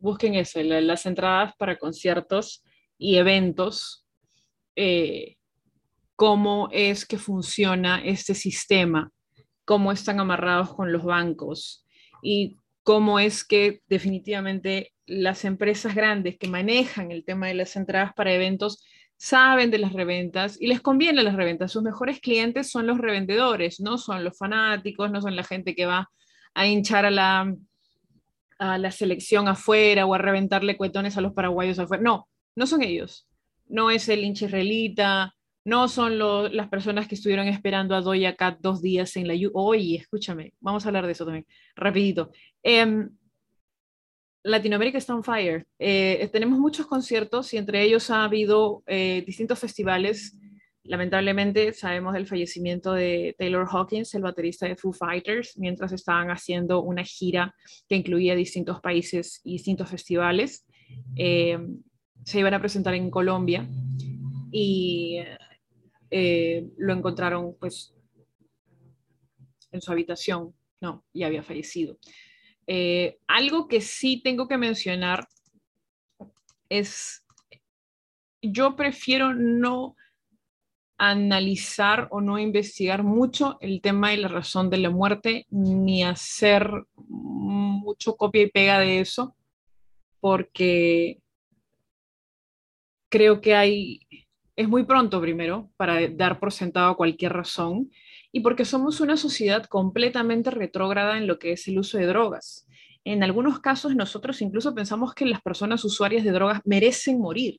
busquen 0.00 0.34
eso, 0.34 0.62
las 0.62 1.06
entradas 1.06 1.54
para 1.56 1.78
conciertos 1.78 2.64
y 2.98 3.16
eventos, 3.16 4.06
eh, 4.76 5.36
cómo 6.16 6.68
es 6.72 7.06
que 7.06 7.18
funciona 7.18 8.02
este 8.04 8.34
sistema, 8.34 9.10
cómo 9.64 9.92
están 9.92 10.20
amarrados 10.20 10.74
con 10.74 10.92
los 10.92 11.04
bancos 11.04 11.86
y 12.22 12.56
cómo 12.82 13.18
es 13.18 13.44
que 13.44 13.82
definitivamente 13.88 14.92
las 15.06 15.44
empresas 15.44 15.94
grandes 15.94 16.38
que 16.38 16.48
manejan 16.48 17.10
el 17.10 17.24
tema 17.24 17.48
de 17.48 17.54
las 17.54 17.76
entradas 17.76 18.12
para 18.14 18.32
eventos 18.32 18.84
saben 19.16 19.70
de 19.70 19.78
las 19.78 19.92
reventas 19.92 20.60
y 20.60 20.66
les 20.66 20.80
conviene 20.80 21.22
las 21.22 21.36
reventas. 21.36 21.72
Sus 21.72 21.82
mejores 21.82 22.20
clientes 22.20 22.70
son 22.70 22.86
los 22.86 22.98
revendedores, 22.98 23.80
no 23.80 23.98
son 23.98 24.24
los 24.24 24.38
fanáticos, 24.38 25.10
no 25.10 25.20
son 25.20 25.36
la 25.36 25.44
gente 25.44 25.74
que 25.74 25.86
va 25.86 26.10
a 26.54 26.66
hinchar 26.66 27.04
a 27.04 27.10
la, 27.10 27.54
a 28.60 28.78
la 28.78 28.92
selección 28.92 29.48
afuera 29.48 30.06
o 30.06 30.14
a 30.14 30.18
reventarle 30.18 30.76
cuetones 30.76 31.16
a 31.16 31.22
los 31.22 31.32
paraguayos 31.32 31.78
afuera. 31.78 32.02
No, 32.02 32.28
no 32.54 32.66
son 32.66 32.82
ellos. 32.82 33.26
No 33.66 33.90
es 33.90 34.08
el 34.08 34.22
hincha 34.22 34.46
israelita, 34.46 35.34
no 35.64 35.88
son 35.88 36.18
las 36.18 36.68
personas 36.68 37.08
que 37.08 37.14
estuvieron 37.14 37.48
esperando 37.48 37.94
a 37.94 38.02
Doya 38.02 38.36
Cat 38.36 38.58
dos 38.60 38.82
días 38.82 39.16
en 39.16 39.28
la 39.28 39.34
Oye, 39.54 39.96
escúchame, 39.96 40.52
vamos 40.60 40.84
a 40.84 40.88
hablar 40.88 41.06
de 41.06 41.12
eso 41.12 41.24
también, 41.24 41.46
rapidito. 41.74 42.32
Em, 42.62 43.08
Latinoamérica 44.42 44.98
está 44.98 45.14
on 45.14 45.24
fire. 45.24 45.66
Eh, 45.78 46.28
tenemos 46.32 46.58
muchos 46.58 46.86
conciertos 46.86 47.52
y 47.54 47.58
entre 47.58 47.82
ellos 47.82 48.10
ha 48.10 48.24
habido 48.24 48.82
eh, 48.86 49.22
distintos 49.26 49.58
festivales. 49.58 50.36
Lamentablemente 50.90 51.72
sabemos 51.72 52.14
del 52.14 52.26
fallecimiento 52.26 52.92
de 52.94 53.36
Taylor 53.38 53.64
Hawkins, 53.70 54.12
el 54.16 54.22
baterista 54.22 54.66
de 54.66 54.74
Foo 54.74 54.92
Fighters, 54.92 55.56
mientras 55.56 55.92
estaban 55.92 56.32
haciendo 56.32 56.82
una 56.82 57.04
gira 57.04 57.54
que 57.88 57.94
incluía 57.94 58.34
distintos 58.34 58.80
países 58.80 59.40
y 59.44 59.52
distintos 59.52 59.88
festivales. 59.88 60.66
Em, 61.14 61.80
se 62.24 62.40
iban 62.40 62.54
a 62.54 62.58
presentar 62.58 62.94
en 62.94 63.08
Colombia 63.08 63.68
y 64.50 65.20
eh, 66.10 66.68
lo 66.76 66.92
encontraron 66.92 67.54
pues 67.60 67.94
en 69.70 69.80
su 69.80 69.92
habitación, 69.92 70.52
no, 70.80 71.04
ya 71.14 71.28
había 71.28 71.44
fallecido. 71.44 71.98
Eh, 72.66 73.20
algo 73.28 73.68
que 73.68 73.80
sí 73.80 74.20
tengo 74.24 74.48
que 74.48 74.58
mencionar 74.58 75.28
es, 76.68 77.24
yo 78.42 78.74
prefiero 78.74 79.32
no 79.34 79.94
analizar 81.02 82.08
o 82.10 82.20
no 82.20 82.38
investigar 82.38 83.02
mucho 83.02 83.56
el 83.62 83.80
tema 83.80 84.12
y 84.12 84.18
la 84.18 84.28
razón 84.28 84.68
de 84.68 84.76
la 84.76 84.90
muerte, 84.90 85.46
ni 85.48 86.04
hacer 86.04 86.70
mucho 87.08 88.16
copia 88.16 88.42
y 88.42 88.50
pega 88.50 88.78
de 88.78 89.00
eso, 89.00 89.34
porque 90.20 91.18
creo 93.08 93.40
que 93.40 93.54
hay, 93.54 94.00
es 94.56 94.68
muy 94.68 94.84
pronto 94.84 95.22
primero 95.22 95.70
para 95.78 96.06
dar 96.06 96.38
por 96.38 96.52
sentado 96.52 96.94
cualquier 96.98 97.32
razón 97.32 97.90
y 98.30 98.40
porque 98.40 98.66
somos 98.66 99.00
una 99.00 99.16
sociedad 99.16 99.64
completamente 99.64 100.50
retrógrada 100.50 101.16
en 101.16 101.26
lo 101.26 101.38
que 101.38 101.52
es 101.52 101.66
el 101.66 101.78
uso 101.78 101.96
de 101.96 102.04
drogas. 102.04 102.68
En 103.04 103.22
algunos 103.22 103.60
casos 103.60 103.96
nosotros 103.96 104.42
incluso 104.42 104.74
pensamos 104.74 105.14
que 105.14 105.24
las 105.24 105.40
personas 105.40 105.82
usuarias 105.82 106.24
de 106.24 106.32
drogas 106.32 106.60
merecen 106.66 107.18
morir, 107.18 107.58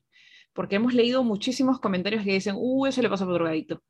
porque 0.52 0.76
hemos 0.76 0.94
leído 0.94 1.24
muchísimos 1.24 1.80
comentarios 1.80 2.24
que 2.24 2.32
dicen, 2.32 2.56
uh, 2.58 2.86
eso 2.86 3.02
le 3.02 3.08
pasa 3.08 3.24
por 3.24 3.34
drogadito. 3.34 3.82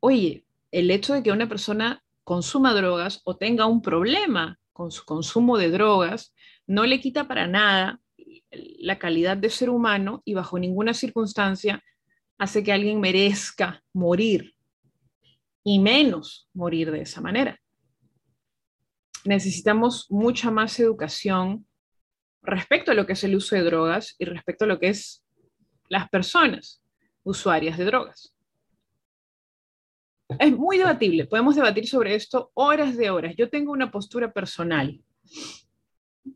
Oye, 0.00 0.44
el 0.70 0.90
hecho 0.90 1.14
de 1.14 1.22
que 1.22 1.32
una 1.32 1.48
persona 1.48 2.02
consuma 2.24 2.74
drogas 2.74 3.20
o 3.24 3.36
tenga 3.36 3.66
un 3.66 3.82
problema 3.82 4.58
con 4.72 4.90
su 4.90 5.04
consumo 5.04 5.58
de 5.58 5.70
drogas 5.70 6.34
no 6.66 6.86
le 6.86 7.00
quita 7.00 7.28
para 7.28 7.46
nada 7.46 8.00
la 8.50 8.98
calidad 8.98 9.36
de 9.36 9.50
ser 9.50 9.70
humano 9.70 10.22
y 10.24 10.34
bajo 10.34 10.58
ninguna 10.58 10.94
circunstancia 10.94 11.82
hace 12.38 12.62
que 12.62 12.72
alguien 12.72 13.00
merezca 13.00 13.82
morir 13.92 14.54
y 15.64 15.78
menos 15.78 16.48
morir 16.52 16.90
de 16.90 17.02
esa 17.02 17.20
manera. 17.20 17.58
Necesitamos 19.24 20.06
mucha 20.10 20.50
más 20.50 20.78
educación 20.80 21.66
respecto 22.42 22.90
a 22.90 22.94
lo 22.94 23.06
que 23.06 23.12
es 23.12 23.22
el 23.22 23.36
uso 23.36 23.54
de 23.54 23.62
drogas 23.62 24.16
y 24.18 24.24
respecto 24.24 24.64
a 24.64 24.68
lo 24.68 24.80
que 24.80 24.88
es 24.88 25.24
las 25.92 26.08
personas 26.08 26.82
usuarias 27.22 27.76
de 27.76 27.84
drogas. 27.84 28.34
Es 30.38 30.56
muy 30.56 30.78
debatible, 30.78 31.26
podemos 31.26 31.54
debatir 31.54 31.86
sobre 31.86 32.14
esto 32.14 32.50
horas 32.54 32.96
de 32.96 33.10
horas. 33.10 33.34
Yo 33.36 33.50
tengo 33.50 33.72
una 33.72 33.90
postura 33.90 34.32
personal 34.32 34.98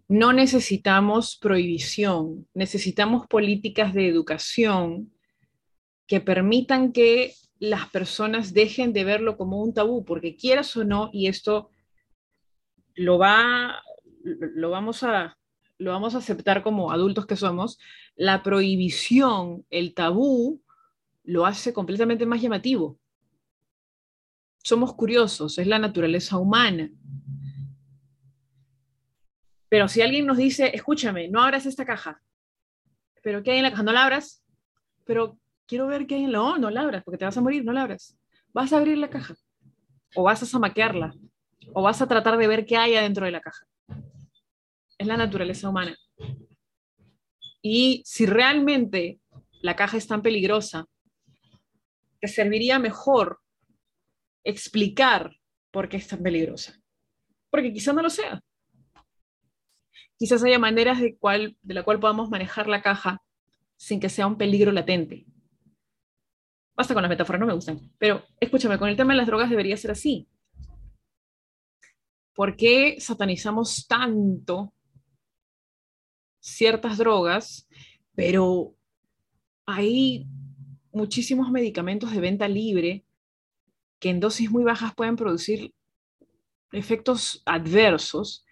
no 0.08 0.32
necesitamos 0.32 1.36
prohibición, 1.36 2.48
necesitamos 2.54 3.26
políticas 3.26 3.94
de 3.94 4.08
educación 4.08 5.12
que 6.06 6.20
permitan 6.20 6.92
que 6.92 7.34
las 7.58 7.88
personas 7.90 8.52
dejen 8.52 8.92
de 8.92 9.04
verlo 9.04 9.36
como 9.36 9.62
un 9.62 9.74
tabú, 9.74 10.04
porque 10.04 10.36
quieras 10.36 10.76
o 10.76 10.84
no, 10.84 11.10
y 11.12 11.28
esto 11.28 11.70
lo 12.94 13.18
va, 13.18 13.82
lo 14.22 14.70
vamos 14.70 15.02
a, 15.02 15.36
lo 15.78 15.90
vamos 15.90 16.14
a 16.14 16.18
aceptar 16.18 16.62
como 16.62 16.90
adultos 16.90 17.26
que 17.26 17.36
somos, 17.36 17.78
la 18.14 18.42
prohibición, 18.42 19.66
el 19.70 19.94
tabú, 19.94 20.62
lo 21.24 21.44
hace 21.44 21.72
completamente 21.72 22.24
más 22.26 22.40
llamativo. 22.40 22.98
Somos 24.62 24.94
curiosos, 24.94 25.58
es 25.58 25.66
la 25.66 25.78
naturaleza 25.78 26.38
humana. 26.38 26.90
Pero 29.68 29.88
si 29.88 30.00
alguien 30.00 30.26
nos 30.26 30.38
dice, 30.38 30.70
escúchame, 30.74 31.28
no 31.28 31.42
abras 31.42 31.66
esta 31.66 31.84
caja, 31.84 32.22
pero 33.22 33.42
¿qué 33.42 33.50
hay 33.50 33.58
en 33.58 33.64
la 33.64 33.70
caja? 33.70 33.82
No 33.82 33.92
la 33.92 34.04
abras, 34.04 34.44
pero 35.04 35.38
quiero 35.66 35.88
ver 35.88 36.06
qué 36.06 36.14
hay 36.14 36.24
en 36.24 36.32
la... 36.32 36.42
Oh, 36.42 36.58
no 36.58 36.70
la 36.70 36.82
abras, 36.82 37.02
porque 37.04 37.18
te 37.18 37.24
vas 37.24 37.36
a 37.36 37.40
morir, 37.40 37.64
no 37.64 37.72
la 37.72 37.82
abras. 37.82 38.16
Vas 38.52 38.72
a 38.72 38.78
abrir 38.78 38.96
la 38.98 39.10
caja, 39.10 39.34
o 40.14 40.22
vas 40.22 40.42
a 40.42 40.46
zamaquearla, 40.46 41.12
o 41.74 41.82
vas 41.82 42.00
a 42.00 42.06
tratar 42.06 42.38
de 42.38 42.46
ver 42.46 42.64
qué 42.64 42.76
hay 42.76 42.94
adentro 42.94 43.26
de 43.26 43.32
la 43.32 43.40
caja. 43.40 43.66
Es 44.98 45.06
la 45.06 45.16
naturaleza 45.16 45.68
humana. 45.68 45.96
Y 47.62 48.02
si 48.04 48.26
realmente 48.26 49.20
la 49.62 49.76
caja 49.76 49.96
es 49.96 50.06
tan 50.06 50.22
peligrosa, 50.22 50.87
te 52.20 52.28
serviría 52.28 52.78
mejor 52.78 53.40
explicar 54.44 55.37
por 55.70 55.88
qué 55.88 55.96
es 55.96 56.06
tan 56.06 56.22
peligrosa. 56.22 56.80
Porque 57.50 57.72
quizá 57.72 57.92
no 57.92 58.02
lo 58.02 58.11
sea 58.11 58.42
quizás 60.18 60.42
haya 60.42 60.59
maneras 60.59 61.00
de, 61.00 61.16
cual, 61.16 61.56
de 61.62 61.74
la 61.74 61.82
cual 61.82 62.00
podamos 62.00 62.30
manejar 62.30 62.68
la 62.68 62.82
caja 62.82 63.22
sin 63.76 64.00
que 64.00 64.09
sea 64.09 64.26
un 64.26 64.38
peligro 64.38 64.72
latente. 64.72 65.26
Basta 66.74 66.94
con 66.94 67.02
las 67.02 67.11
metáforas, 67.11 67.40
no 67.40 67.46
me 67.46 67.54
gustan. 67.54 67.80
Pero 67.98 68.24
escúchame, 68.40 68.78
con 68.78 68.88
el 68.88 68.96
tema 68.96 69.12
de 69.12 69.18
las 69.18 69.26
drogas 69.26 69.50
debería 69.50 69.76
ser 69.76 69.90
así. 69.90 70.28
¿Por 72.35 72.56
qué 72.56 72.96
satanizamos 73.00 73.87
tanto 73.87 74.74
ciertas 76.46 76.98
drogas, 76.98 77.68
pero 78.14 78.74
hay 79.66 80.26
muchísimos 80.92 81.50
medicamentos 81.50 82.12
de 82.12 82.20
venta 82.20 82.48
libre 82.48 83.04
que 83.98 84.11
en 84.11 84.20
dosis 84.20 84.50
muy 84.50 84.64
bajas 84.64 84.94
pueden 84.94 85.16
producir 85.16 85.72
efectos 86.72 87.42
adversos 87.46 88.46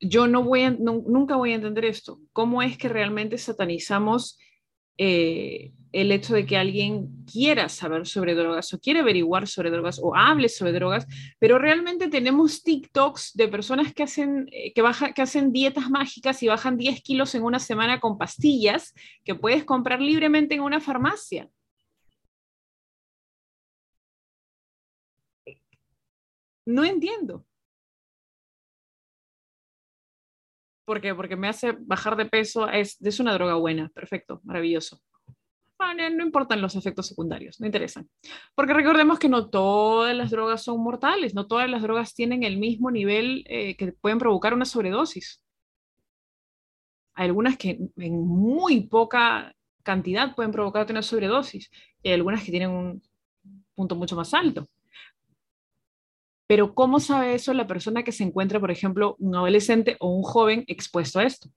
yo 0.00 0.26
no 0.26 0.42
voy 0.42 0.76
nunca 0.78 1.36
voy 1.36 1.52
a 1.52 1.56
entender 1.56 1.84
esto. 1.84 2.20
¿Cómo 2.32 2.62
es 2.62 2.76
que 2.76 2.88
realmente 2.88 3.38
satanizamos 3.38 4.38
eh, 4.98 5.72
el 5.92 6.12
hecho 6.12 6.34
de 6.34 6.44
que 6.44 6.56
alguien 6.58 7.24
quiera 7.24 7.68
saber 7.68 8.06
sobre 8.06 8.34
drogas 8.34 8.72
o 8.74 8.78
quiere 8.78 9.00
averiguar 9.00 9.48
sobre 9.48 9.70
drogas 9.70 9.98
o 10.02 10.14
hable 10.14 10.48
sobre 10.48 10.72
drogas, 10.72 11.06
pero 11.38 11.58
realmente 11.58 12.08
tenemos 12.08 12.62
TikToks 12.62 13.32
de 13.34 13.48
personas 13.48 13.94
que 13.94 14.02
hacen, 14.02 14.46
eh, 14.52 14.74
que, 14.74 14.82
que 15.14 15.22
hacen 15.22 15.52
dietas 15.52 15.88
mágicas 15.88 16.42
y 16.42 16.48
bajan 16.48 16.76
10 16.76 17.02
kilos 17.02 17.34
en 17.34 17.44
una 17.44 17.58
semana 17.58 17.98
con 17.98 18.18
pastillas 18.18 18.94
que 19.24 19.34
puedes 19.34 19.64
comprar 19.64 20.00
libremente 20.02 20.54
en 20.54 20.60
una 20.60 20.80
farmacia. 20.80 21.48
No 26.66 26.84
entiendo. 26.84 27.44
¿Por 30.86 31.00
qué? 31.00 31.14
Porque 31.14 31.36
me 31.36 31.48
hace 31.48 31.72
bajar 31.80 32.16
de 32.16 32.26
peso, 32.26 32.68
es, 32.68 32.96
es 33.02 33.20
una 33.20 33.34
droga 33.34 33.56
buena, 33.56 33.90
perfecto, 33.90 34.40
maravilloso. 34.44 35.00
Ah, 35.78 35.92
no, 35.94 36.24
importan 36.24 36.62
los 36.62 36.76
efectos 36.76 37.08
secundarios, 37.08 37.60
no 37.60 37.66
interesan. 37.66 38.08
Porque 38.54 38.72
recordemos 38.72 39.18
que 39.18 39.28
no 39.28 39.50
todas 39.50 40.16
las 40.16 40.30
drogas 40.30 40.62
son 40.62 40.80
mortales, 40.80 41.34
no 41.34 41.46
todas 41.46 41.68
las 41.68 41.82
drogas 41.82 42.14
tienen 42.14 42.44
el 42.44 42.56
mismo 42.56 42.90
nivel 42.90 43.44
eh, 43.48 43.76
que 43.76 43.92
pueden 43.92 44.18
provocar 44.18 44.54
una 44.54 44.64
sobredosis. 44.64 45.42
Hay 47.14 47.26
algunas 47.26 47.58
que 47.58 47.78
en 47.96 48.26
muy 48.26 48.86
poca 48.86 49.54
cantidad 49.82 50.34
pueden 50.34 50.52
provocarte 50.52 50.92
una 50.92 51.02
sobredosis 51.02 51.70
y 52.02 52.08
hay 52.08 52.14
algunas 52.14 52.44
que 52.44 52.50
tienen 52.52 52.70
un 52.70 53.02
punto 53.74 53.96
mucho 53.96 54.16
más 54.16 54.32
alto. 54.34 54.68
Pero 56.46 56.74
¿cómo 56.74 57.00
sabe 57.00 57.34
eso 57.34 57.52
la 57.52 57.66
persona 57.66 58.04
que 58.04 58.12
se 58.12 58.22
encuentra, 58.22 58.60
por 58.60 58.70
ejemplo, 58.70 59.16
un 59.18 59.34
adolescente 59.34 59.96
o 59.98 60.10
un 60.10 60.22
joven 60.22 60.64
expuesto 60.68 61.18
a 61.18 61.24
esto? 61.24 61.50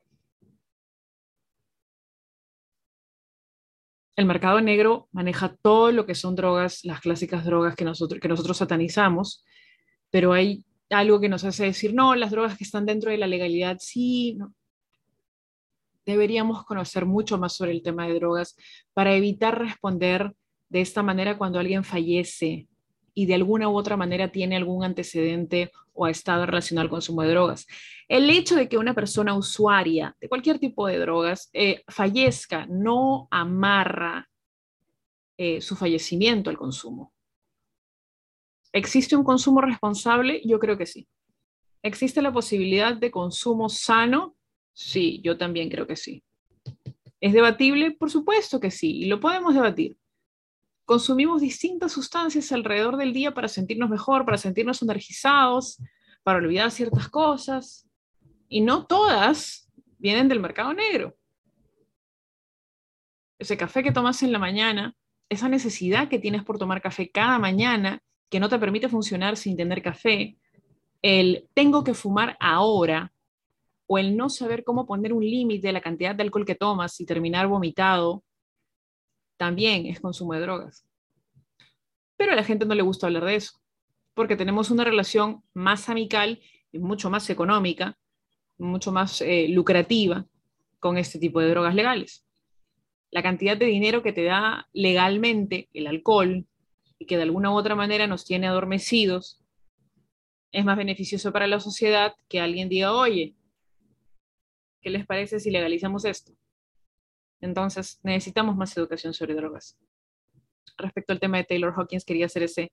El 4.15 4.25
mercado 4.25 4.59
negro 4.59 5.07
maneja 5.11 5.55
todo 5.61 5.91
lo 5.91 6.05
que 6.05 6.15
son 6.15 6.35
drogas, 6.35 6.83
las 6.83 6.99
clásicas 6.99 7.45
drogas 7.45 7.75
que 7.75 7.85
nosotros, 7.85 8.19
que 8.19 8.53
satanizamos, 8.53 9.45
pero 10.09 10.33
hay 10.33 10.65
algo 10.89 11.21
que 11.21 11.29
nos 11.29 11.45
hace 11.45 11.65
decir, 11.65 11.93
no, 11.93 12.15
las 12.15 12.31
drogas 12.31 12.57
que 12.57 12.63
están 12.63 12.85
dentro 12.85 13.11
de 13.11 13.17
la 13.17 13.27
legalidad, 13.27 13.77
sí, 13.79 14.35
no. 14.35 14.53
Deberíamos 16.05 16.65
conocer 16.65 17.05
mucho 17.05 17.37
más 17.37 17.53
sobre 17.53 17.71
el 17.71 17.83
tema 17.83 18.07
de 18.07 18.15
drogas 18.15 18.55
para 18.93 19.13
evitar 19.13 19.59
responder 19.59 20.33
de 20.67 20.81
esta 20.81 21.03
manera 21.03 21.37
cuando 21.37 21.59
alguien 21.59 21.83
fallece 21.83 22.67
y 23.13 23.25
de 23.25 23.35
alguna 23.35 23.69
u 23.69 23.77
otra 23.77 23.97
manera 23.97 24.31
tiene 24.31 24.55
algún 24.55 24.83
antecedente 24.83 25.71
o 25.93 26.05
ha 26.05 26.11
estado 26.11 26.45
relacionado 26.45 26.85
al 26.85 26.89
consumo 26.89 27.21
de 27.23 27.29
drogas. 27.29 27.67
El 28.07 28.29
hecho 28.29 28.55
de 28.55 28.69
que 28.69 28.77
una 28.77 28.93
persona 28.93 29.35
usuaria 29.35 30.15
de 30.19 30.29
cualquier 30.29 30.59
tipo 30.59 30.87
de 30.87 30.97
drogas 30.97 31.49
eh, 31.53 31.83
fallezca 31.87 32.65
no 32.67 33.27
amarra 33.31 34.29
eh, 35.37 35.61
su 35.61 35.75
fallecimiento 35.75 36.49
al 36.49 36.57
consumo. 36.57 37.13
¿Existe 38.71 39.15
un 39.15 39.23
consumo 39.23 39.61
responsable? 39.61 40.41
Yo 40.45 40.59
creo 40.59 40.77
que 40.77 40.85
sí. 40.85 41.07
¿Existe 41.81 42.21
la 42.21 42.31
posibilidad 42.31 42.95
de 42.95 43.09
consumo 43.09 43.69
sano? 43.69 44.35
Sí, 44.73 45.21
yo 45.23 45.37
también 45.37 45.69
creo 45.69 45.87
que 45.87 45.95
sí. 45.95 46.23
¿Es 47.21 47.33
debatible? 47.33 47.91
Por 47.91 48.09
supuesto 48.09 48.59
que 48.59 48.71
sí, 48.71 49.01
y 49.01 49.05
lo 49.05 49.19
podemos 49.19 49.53
debatir. 49.53 49.97
Consumimos 50.89 51.41
distintas 51.41 51.91
sustancias 51.91 52.51
alrededor 52.51 52.97
del 52.97 53.13
día 53.13 53.31
para 53.31 53.47
sentirnos 53.47 53.91
mejor, 53.91 54.25
para 54.25 54.39
sentirnos 54.39 54.81
energizados, 54.81 55.77
para 56.23 56.39
olvidar 56.39 56.71
ciertas 56.71 57.07
cosas, 57.09 57.87
y 58.47 58.61
no 58.61 58.87
todas 58.87 59.69
vienen 59.99 60.27
del 60.27 60.39
mercado 60.39 60.73
negro. 60.73 61.15
Ese 63.37 63.55
café 63.55 63.83
que 63.83 63.91
tomas 63.91 64.23
en 64.23 64.31
la 64.31 64.39
mañana, 64.39 64.95
esa 65.29 65.47
necesidad 65.47 66.09
que 66.09 66.17
tienes 66.17 66.43
por 66.43 66.57
tomar 66.57 66.81
café 66.81 67.11
cada 67.11 67.37
mañana, 67.37 68.01
que 68.27 68.39
no 68.39 68.49
te 68.49 68.57
permite 68.57 68.89
funcionar 68.89 69.37
sin 69.37 69.55
tener 69.55 69.83
café, 69.83 70.39
el 71.03 71.47
tengo 71.53 71.83
que 71.83 71.93
fumar 71.93 72.35
ahora, 72.39 73.13
o 73.85 73.99
el 73.99 74.17
no 74.17 74.27
saber 74.27 74.63
cómo 74.63 74.87
poner 74.87 75.13
un 75.13 75.23
límite 75.23 75.67
de 75.67 75.73
la 75.73 75.81
cantidad 75.81 76.15
de 76.15 76.23
alcohol 76.23 76.47
que 76.47 76.55
tomas 76.55 76.99
y 76.99 77.05
terminar 77.05 77.45
vomitado, 77.45 78.23
también 79.39 79.85
es 79.85 80.01
consumo 80.01 80.33
de 80.33 80.41
drogas. 80.41 80.85
Pero 82.17 82.33
a 82.33 82.35
la 82.35 82.43
gente 82.43 82.65
no 82.65 82.75
le 82.75 82.83
gusta 82.83 83.07
hablar 83.07 83.23
de 83.23 83.35
eso, 83.35 83.61
porque 84.13 84.35
tenemos 84.35 84.69
una 84.69 84.83
relación 84.83 85.41
más 85.53 85.87
amical 85.87 86.41
y 86.73 86.79
mucho 86.79 87.09
más 87.09 87.29
económica, 87.29 87.97
mucho 88.57 88.91
más 88.91 89.21
eh, 89.21 89.47
lucrativa 89.47 90.27
con 90.79 90.97
este 90.97 91.19
tipo 91.19 91.39
de 91.39 91.49
drogas 91.49 91.73
legales. 91.73 92.25
La 93.11 93.23
cantidad 93.23 93.55
de 93.55 93.67
dinero 93.67 94.03
que 94.03 94.11
te 94.11 94.25
da 94.25 94.67
legalmente 94.73 95.69
el 95.73 95.87
alcohol, 95.87 96.45
y 96.99 97.05
que 97.05 97.15
de 97.15 97.23
alguna 97.23 97.49
u 97.49 97.55
otra 97.55 97.75
manera 97.75 98.07
nos 98.07 98.25
tiene 98.25 98.47
adormecidos, 98.47 99.41
es 100.51 100.65
más 100.65 100.75
beneficioso 100.75 101.31
para 101.31 101.47
la 101.47 101.61
sociedad 101.61 102.13
que 102.27 102.41
alguien 102.41 102.67
diga, 102.67 102.93
oye, 102.93 103.35
¿qué 104.81 104.89
les 104.89 105.05
parece 105.05 105.39
si 105.39 105.49
legalizamos 105.49 106.03
esto? 106.03 106.33
Entonces, 107.41 107.99
necesitamos 108.03 108.55
más 108.55 108.75
educación 108.77 109.13
sobre 109.13 109.35
drogas. 109.35 109.77
Respecto 110.77 111.13
al 111.13 111.19
tema 111.19 111.37
de 111.37 111.43
Taylor 111.43 111.73
Hawkins, 111.75 112.05
quería 112.05 112.25
hacer 112.25 112.43
ese, 112.43 112.71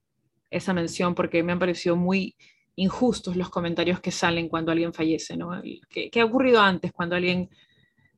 esa 0.51 0.73
mención 0.73 1.15
porque 1.15 1.43
me 1.43 1.53
han 1.53 1.59
parecido 1.59 1.97
muy 1.97 2.37
injustos 2.77 3.37
los 3.37 3.49
comentarios 3.49 4.01
que 4.01 4.11
salen 4.11 4.49
cuando 4.49 4.71
alguien 4.71 4.93
fallece, 4.93 5.37
¿no? 5.37 5.51
¿Qué, 5.89 6.11
qué 6.11 6.21
ha 6.21 6.25
ocurrido 6.25 6.61
antes 6.61 6.93
cuando 6.93 7.17
alguien 7.17 7.49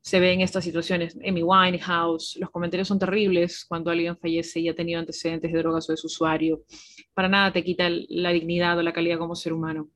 se 0.01 0.19
ve 0.19 0.33
en 0.33 0.41
estas 0.41 0.63
situaciones. 0.63 1.17
Amy 1.27 1.43
Winehouse, 1.43 2.37
los 2.39 2.49
comentarios 2.49 2.87
son 2.87 2.99
terribles 2.99 3.65
cuando 3.67 3.91
alguien 3.91 4.17
fallece 4.17 4.59
y 4.59 4.69
ha 4.69 4.75
tenido 4.75 4.99
antecedentes 4.99 5.51
de 5.51 5.59
drogas 5.59 5.89
o 5.89 5.93
de 5.93 5.97
su 5.97 6.07
usuario. 6.07 6.63
Para 7.13 7.27
nada 7.27 7.51
te 7.51 7.63
quita 7.63 7.89
la 7.89 8.31
dignidad 8.31 8.77
o 8.77 8.81
la 8.81 8.93
calidad 8.93 9.17
como 9.17 9.35
ser 9.35 9.53
humano. 9.53 9.89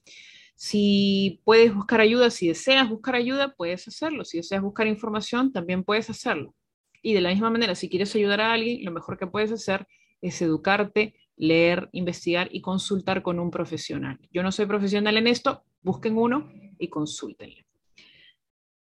Si 0.55 1.41
puedes 1.43 1.73
buscar 1.73 2.01
ayuda, 2.01 2.29
si 2.29 2.47
deseas 2.47 2.89
buscar 2.89 3.15
ayuda, 3.15 3.53
puedes 3.55 3.87
hacerlo. 3.87 4.23
Si 4.25 4.37
deseas 4.37 4.61
buscar 4.61 4.87
información, 4.87 5.51
también 5.51 5.83
puedes 5.83 6.09
hacerlo. 6.09 6.55
Y 7.01 7.13
de 7.13 7.21
la 7.21 7.29
misma 7.29 7.49
manera, 7.49 7.75
si 7.75 7.89
quieres 7.89 8.15
ayudar 8.15 8.41
a 8.41 8.53
alguien, 8.53 8.83
lo 8.85 8.91
mejor 8.91 9.17
que 9.17 9.27
puedes 9.27 9.51
hacer 9.51 9.87
es 10.21 10.41
educarte, 10.41 11.15
leer, 11.35 11.89
investigar 11.91 12.49
y 12.51 12.61
consultar 12.61 13.21
con 13.21 13.39
un 13.39 13.51
profesional. 13.51 14.19
Yo 14.31 14.43
no 14.43 14.51
soy 14.51 14.65
profesional 14.65 15.17
en 15.17 15.27
esto, 15.27 15.63
busquen 15.81 16.17
uno 16.17 16.49
y 16.79 16.87
consúltenle. 16.87 17.65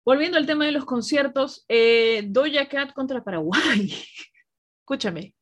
Volviendo 0.04 0.38
al 0.38 0.46
tema 0.46 0.66
de 0.66 0.72
los 0.72 0.86
conciertos, 0.86 1.66
eh, 1.68 2.24
Doja 2.28 2.68
Cat 2.70 2.94
contra 2.94 3.24
Paraguay. 3.24 3.94
Escúchame, 4.80 5.36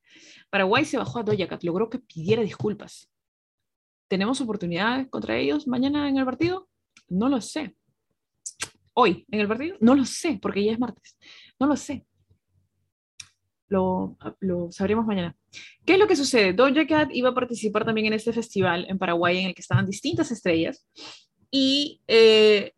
Paraguay 0.50 0.86
se 0.86 0.98
bajó 0.98 1.20
a 1.20 1.24
Doja 1.24 1.48
Cat, 1.48 1.64
logró 1.64 1.90
que 1.90 2.00
pidiera 2.00 2.42
disculpas. 2.42 3.10
¿Tenemos 4.08 4.42
oportunidad 4.42 5.10
contra 5.10 5.38
ellos 5.38 5.68
mañana 5.68 6.10
en 6.10 6.18
el 6.18 6.26
partido? 6.26 6.68
No 7.10 7.30
lo 7.30 7.42
sé. 7.42 7.76
Hoy 8.94 9.26
en 9.30 9.40
el 9.40 9.48
partido? 9.48 9.78
No 9.82 9.96
lo 9.96 10.06
sé, 10.06 10.40
porque 10.42 10.64
ya 10.64 10.72
es 10.72 10.80
martes. 10.80 11.18
No 11.60 11.68
lo 11.68 11.76
sé. 11.76 12.06
Lo, 13.68 14.18
lo, 14.40 14.72
sabremos 14.72 15.06
mañana. 15.06 15.36
¿Qué 15.86 15.94
es 15.94 16.00
lo 16.00 16.08
que 16.08 16.16
sucede? 16.16 16.54
Doja 16.54 16.86
Cat 16.86 17.10
iba 17.12 17.30
a 17.30 17.34
participar 17.34 17.84
también 17.84 18.08
en 18.08 18.14
este 18.14 18.32
festival 18.32 18.86
en 18.88 18.98
Paraguay 18.98 19.40
en 19.40 19.48
el 19.48 19.56
que 19.56 19.62
estaban 19.62 19.86
distintas 19.86 20.32
estrellas 20.32 20.86
y 21.52 22.02
eh, 22.08 22.74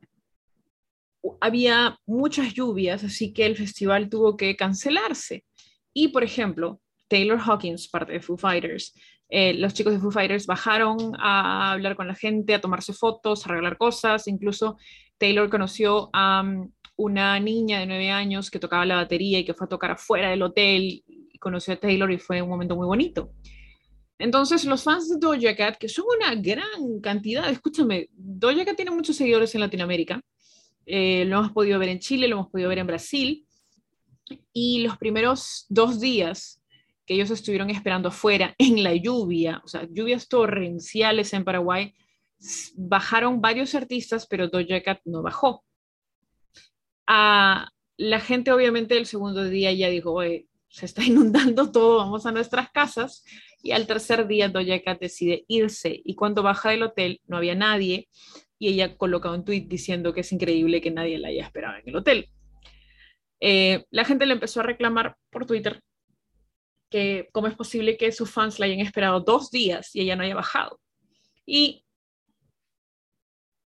había 1.41 1.99
muchas 2.05 2.53
lluvias, 2.53 3.03
así 3.03 3.33
que 3.33 3.45
el 3.45 3.57
festival 3.57 4.09
tuvo 4.09 4.37
que 4.37 4.55
cancelarse. 4.55 5.45
Y, 5.93 6.09
por 6.09 6.23
ejemplo, 6.23 6.79
Taylor 7.07 7.39
Hawkins, 7.39 7.87
parte 7.87 8.13
de 8.13 8.21
Foo 8.21 8.37
Fighters, 8.37 8.93
eh, 9.29 9.53
los 9.53 9.73
chicos 9.73 9.93
de 9.93 9.99
Foo 9.99 10.11
Fighters 10.11 10.45
bajaron 10.45 11.13
a 11.19 11.71
hablar 11.71 11.95
con 11.95 12.07
la 12.07 12.15
gente, 12.15 12.53
a 12.53 12.61
tomarse 12.61 12.93
fotos, 12.93 13.45
a 13.45 13.49
arreglar 13.49 13.77
cosas. 13.77 14.27
Incluso 14.27 14.77
Taylor 15.17 15.49
conoció 15.49 16.09
a 16.13 16.41
um, 16.41 16.71
una 16.95 17.39
niña 17.39 17.79
de 17.79 17.85
nueve 17.85 18.09
años 18.09 18.49
que 18.49 18.59
tocaba 18.59 18.85
la 18.85 18.95
batería 18.95 19.39
y 19.39 19.45
que 19.45 19.53
fue 19.53 19.65
a 19.65 19.69
tocar 19.69 19.91
afuera 19.91 20.29
del 20.29 20.41
hotel 20.41 21.03
y 21.07 21.37
conoció 21.39 21.73
a 21.73 21.77
Taylor 21.77 22.11
y 22.11 22.17
fue 22.17 22.41
un 22.41 22.49
momento 22.49 22.75
muy 22.75 22.87
bonito. 22.87 23.31
Entonces, 24.19 24.65
los 24.65 24.83
fans 24.83 25.09
de 25.09 25.17
Doja 25.19 25.55
Cat, 25.55 25.77
que 25.77 25.87
son 25.87 26.05
una 26.17 26.33
gran 26.33 26.99
cantidad, 27.03 27.47
escúchame, 27.49 28.09
Doja 28.13 28.65
Cat 28.65 28.75
tiene 28.75 28.91
muchos 28.91 29.15
seguidores 29.15 29.53
en 29.53 29.61
Latinoamérica, 29.61 30.19
eh, 30.87 31.25
lo 31.25 31.39
hemos 31.39 31.51
podido 31.51 31.77
ver 31.77 31.89
en 31.89 31.99
Chile, 31.99 32.27
lo 32.27 32.37
hemos 32.37 32.49
podido 32.49 32.69
ver 32.69 32.79
en 32.79 32.87
Brasil. 32.87 33.45
Y 34.51 34.81
los 34.81 34.97
primeros 34.97 35.65
dos 35.69 35.99
días 35.99 36.61
que 37.07 37.13
ellos 37.13 37.31
estuvieron 37.31 37.69
esperando 37.69 38.09
afuera 38.09 38.53
en 38.59 38.83
la 38.83 38.93
lluvia, 38.93 39.61
o 39.63 39.67
sea, 39.67 39.87
lluvias 39.89 40.27
torrenciales 40.27 41.33
en 41.33 41.45
Paraguay, 41.45 41.95
bajaron 42.75 43.41
varios 43.41 43.73
artistas, 43.73 44.27
pero 44.27 44.49
Doja 44.49 44.83
Cat 44.83 44.99
no 45.05 45.23
bajó. 45.23 45.63
Ah, 47.07 47.69
la 47.95 48.19
gente 48.19 48.51
obviamente 48.51 48.97
el 48.97 49.07
segundo 49.07 49.45
día 49.45 49.71
ya 49.71 49.89
dijo, 49.89 50.11
Oye, 50.11 50.47
se 50.69 50.85
está 50.85 51.03
inundando 51.05 51.71
todo, 51.71 51.97
vamos 51.97 52.25
a 52.25 52.31
nuestras 52.31 52.69
casas. 52.71 53.23
Y 53.63 53.71
al 53.71 53.87
tercer 53.87 54.27
día 54.27 54.49
Doja 54.49 54.81
Cat 54.83 54.99
decide 54.99 55.45
irse 55.47 55.99
y 56.03 56.13
cuando 56.13 56.43
baja 56.43 56.69
del 56.69 56.83
hotel 56.83 57.21
no 57.25 57.37
había 57.37 57.55
nadie, 57.55 58.09
y 58.59 58.69
ella 58.69 58.97
coloca 58.97 59.31
un 59.31 59.45
tweet 59.45 59.65
diciendo 59.67 60.13
que 60.13 60.21
es 60.21 60.31
increíble 60.31 60.81
que 60.81 60.91
nadie 60.91 61.19
la 61.19 61.29
haya 61.29 61.45
esperado 61.45 61.77
en 61.77 61.89
el 61.89 61.95
hotel. 61.95 62.29
Eh, 63.39 63.85
la 63.91 64.03
gente 64.03 64.25
le 64.25 64.33
empezó 64.33 64.59
a 64.59 64.63
reclamar 64.63 65.15
por 65.29 65.45
Twitter 65.45 65.81
que 66.89 67.29
cómo 67.31 67.47
es 67.47 67.55
posible 67.55 67.97
que 67.97 68.11
sus 68.11 68.29
fans 68.29 68.59
la 68.59 68.65
hayan 68.65 68.79
esperado 68.79 69.19
dos 69.19 69.51
días 69.51 69.95
y 69.95 70.01
ella 70.01 70.15
no 70.15 70.23
haya 70.23 70.35
bajado. 70.35 70.79
Y 71.45 71.83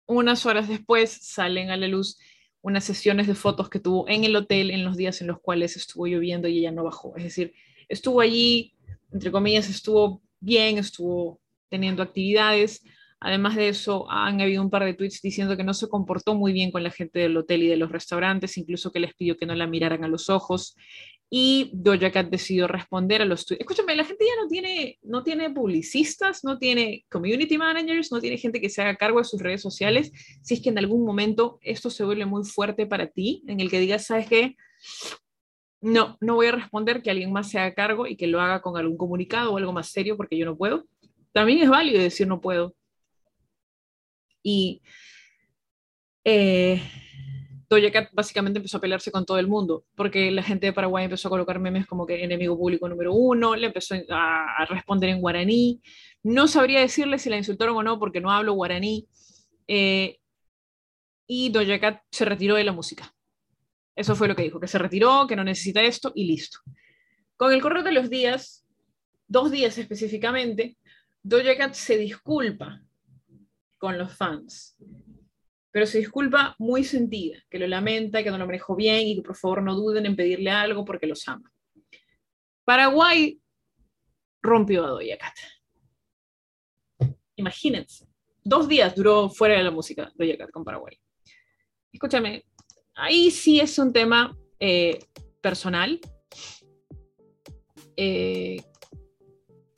unas 0.07 0.47
horas 0.47 0.69
después 0.69 1.11
salen 1.11 1.71
a 1.71 1.77
la 1.77 1.89
luz 1.89 2.19
unas 2.61 2.85
sesiones 2.85 3.27
de 3.27 3.35
fotos 3.35 3.71
que 3.71 3.79
tuvo 3.79 4.09
en 4.09 4.25
el 4.25 4.35
hotel 4.35 4.71
en 4.71 4.85
los 4.85 4.97
días 4.97 5.21
en 5.21 5.29
los 5.29 5.41
cuales 5.41 5.77
estuvo 5.77 6.07
lloviendo 6.07 6.49
y 6.49 6.59
ella 6.59 6.73
no 6.73 6.85
bajó. 6.85 7.17
Es 7.17 7.25
decir, 7.25 7.55
estuvo 7.89 8.21
allí, 8.21 8.75
entre 9.13 9.31
comillas, 9.31 9.69
estuvo 9.69 10.23
bien, 10.41 10.79
estuvo 10.79 11.41
teniendo 11.69 12.03
actividades, 12.03 12.83
Además 13.21 13.57
de 13.57 13.69
eso, 13.69 14.11
han 14.11 14.41
habido 14.41 14.63
un 14.63 14.71
par 14.71 14.85
de 14.85 14.95
tweets 14.95 15.21
diciendo 15.21 15.57
que 15.57 15.65
no 15.65 15.75
se 15.75 15.89
comportó 15.89 16.35
muy 16.35 16.53
bien 16.53 16.71
con 16.71 16.83
la 16.83 16.91
gente 16.91 17.19
del 17.19 17.37
hotel 17.37 17.65
y 17.65 17.69
de 17.69 17.77
los 17.77 17.91
restaurantes, 17.91 18.57
incluso 18.59 18.93
que 18.93 19.01
les 19.01 19.15
pidió 19.15 19.37
que 19.37 19.47
no 19.47 19.55
la 19.55 19.67
miraran 19.67 20.05
a 20.05 20.09
los 20.09 20.31
ojos. 20.31 20.77
Y 21.31 21.71
Doja 21.75 22.11
Cat 22.11 22.31
decidió 22.31 22.69
responder 22.69 23.21
a 23.21 23.25
los 23.25 23.45
tweets. 23.45 23.61
Escúchame, 23.61 23.97
la 23.97 24.05
gente 24.05 24.25
ya 24.25 24.43
no 24.43 24.49
tiene, 24.49 24.99
no 25.03 25.23
tiene 25.23 25.51
publicistas, 25.51 26.45
no 26.45 26.59
tiene 26.59 27.05
community 27.11 27.59
managers, 27.59 28.13
no 28.13 28.21
tiene 28.21 28.39
gente 28.39 28.61
que 28.61 28.71
se 28.71 28.83
haga 28.83 28.97
cargo 28.97 29.19
de 29.19 29.25
sus 29.25 29.43
redes 29.43 29.61
sociales. 29.61 30.13
Si 30.43 30.55
es 30.55 30.63
que 30.63 30.71
en 30.71 30.79
algún 30.79 31.05
momento 31.05 31.59
esto 31.63 31.91
se 31.91 32.05
vuelve 32.05 32.25
muy 32.25 32.45
fuerte 32.45 32.87
para 32.87 33.09
ti, 33.09 33.43
en 33.47 33.61
el 33.61 33.71
que 33.71 33.81
digas, 33.81 34.07
¿sabes 34.07 34.29
qué? 34.29 34.57
no, 35.81 36.17
no 36.21 36.35
voy 36.35 36.47
a 36.47 36.53
responder 36.53 37.03
que 37.03 37.11
alguien 37.11 37.33
más 37.33 37.51
se 37.51 37.59
haga 37.59 37.75
cargo 37.75 38.07
y 38.07 38.17
que 38.17 38.27
lo 38.27 38.41
haga 38.41 38.63
con 38.63 38.77
algún 38.77 38.97
comunicado 38.97 39.53
o 39.53 39.59
algo 39.59 39.73
más 39.73 39.89
serio 39.89 40.17
porque 40.17 40.37
yo 40.37 40.45
no 40.45 40.57
puedo. 40.57 40.85
También 41.33 41.61
es 41.61 41.69
válido 41.69 42.01
decir 42.01 42.27
no 42.27 42.41
puedo. 42.41 42.75
Y 44.43 44.83
eh, 46.25 46.81
Doja 47.69 47.91
Cat 47.91 48.09
básicamente 48.13 48.59
empezó 48.59 48.79
a 48.79 48.81
pelearse 48.81 49.13
con 49.13 49.27
todo 49.27 49.39
el 49.39 49.47
mundo, 49.47 49.85
porque 49.95 50.31
la 50.31 50.43
gente 50.43 50.67
de 50.67 50.73
Paraguay 50.73 51.05
empezó 51.05 51.29
a 51.29 51.31
colocar 51.31 51.59
memes 51.59 51.87
como 51.87 52.07
que 52.07 52.25
enemigo 52.25 52.57
público 52.57 52.89
número 52.89 53.13
uno, 53.13 53.57
le 53.57 53.67
empezó 53.67 53.95
a, 54.11 54.65
responder 54.69 55.11
en 55.11 55.21
guaraní. 55.21 55.83
No 56.23 56.49
sabría 56.49 56.81
decirle 56.81 57.19
si 57.19 57.29
la 57.29 57.37
insultaron 57.37 57.77
o 57.77 57.83
no, 57.83 57.99
porque 57.99 58.21
no 58.21 58.31
hablo 58.31 58.55
guaraní. 58.55 59.07
Eh, 59.67 60.19
y 61.27 61.51
Doja 61.51 61.79
Cat 61.79 62.03
se 62.11 62.25
retiró 62.25 62.55
de 62.55 62.65
la 62.65 62.73
música. 62.73 63.15
Eso 63.95 64.17
fue 64.17 64.29
lo 64.29 64.37
que 64.37 64.45
dijo, 64.45 64.61
que 64.61 64.69
se 64.69 64.79
retiró, 64.79 65.27
que 65.27 65.37
no 65.37 65.45
necesita 65.45 65.83
esto 65.83 66.13
y 66.15 66.25
listo. 66.25 66.61
Con 67.37 67.53
el 67.53 67.61
correr 67.61 67.85
de 67.85 67.93
los 67.93 68.09
días, 68.09 68.67
dos 69.27 69.51
días 69.51 69.77
específicamente, 69.77 70.79
Doja 71.23 71.57
Cat 71.57 71.75
se 71.75 71.99
disculpa 71.99 72.81
con 73.79 73.97
los 73.97 74.15
fans, 74.15 74.77
pero 75.71 75.87
se 75.87 75.99
disculpa 75.99 76.57
muy 76.59 76.85
sentida, 76.85 77.39
que 77.49 77.59
lo 77.59 77.67
lamenta, 77.67 78.23
que 78.23 78.31
no 78.31 78.39
lo 78.39 78.47
manejó 78.47 78.75
bien 78.75 79.07
y 79.07 79.17
que 79.17 79.23
por 79.23 79.37
favor 79.37 79.63
no 79.63 79.75
duden 79.75 80.07
en 80.07 80.17
pedirle 80.17 80.51
algo 80.51 80.85
porque 80.85 81.07
los 81.07 81.27
ama. 81.29 81.53
Paraguay 82.65 83.41
rompió 84.43 84.85
a 84.85 84.89
Doja 84.89 85.17
Cat. 85.19 85.35
Imagínense, 87.37 88.07
dos 88.43 88.67
días 88.69 88.95
duró 88.95 89.31
fuera 89.31 89.57
de 89.57 89.63
la 89.63 89.71
música 89.71 90.13
Doja 90.17 90.37
Cat 90.37 90.51
con 90.51 90.65
Paraguay. 90.65 90.99
Escúchame, 91.93 92.45
ahí 92.95 93.31
sí 93.31 93.61
es 93.61 93.79
un 93.79 93.93
tema 93.93 94.37
eh, 94.59 94.99
personal. 95.41 96.01
Eh, 97.97 98.63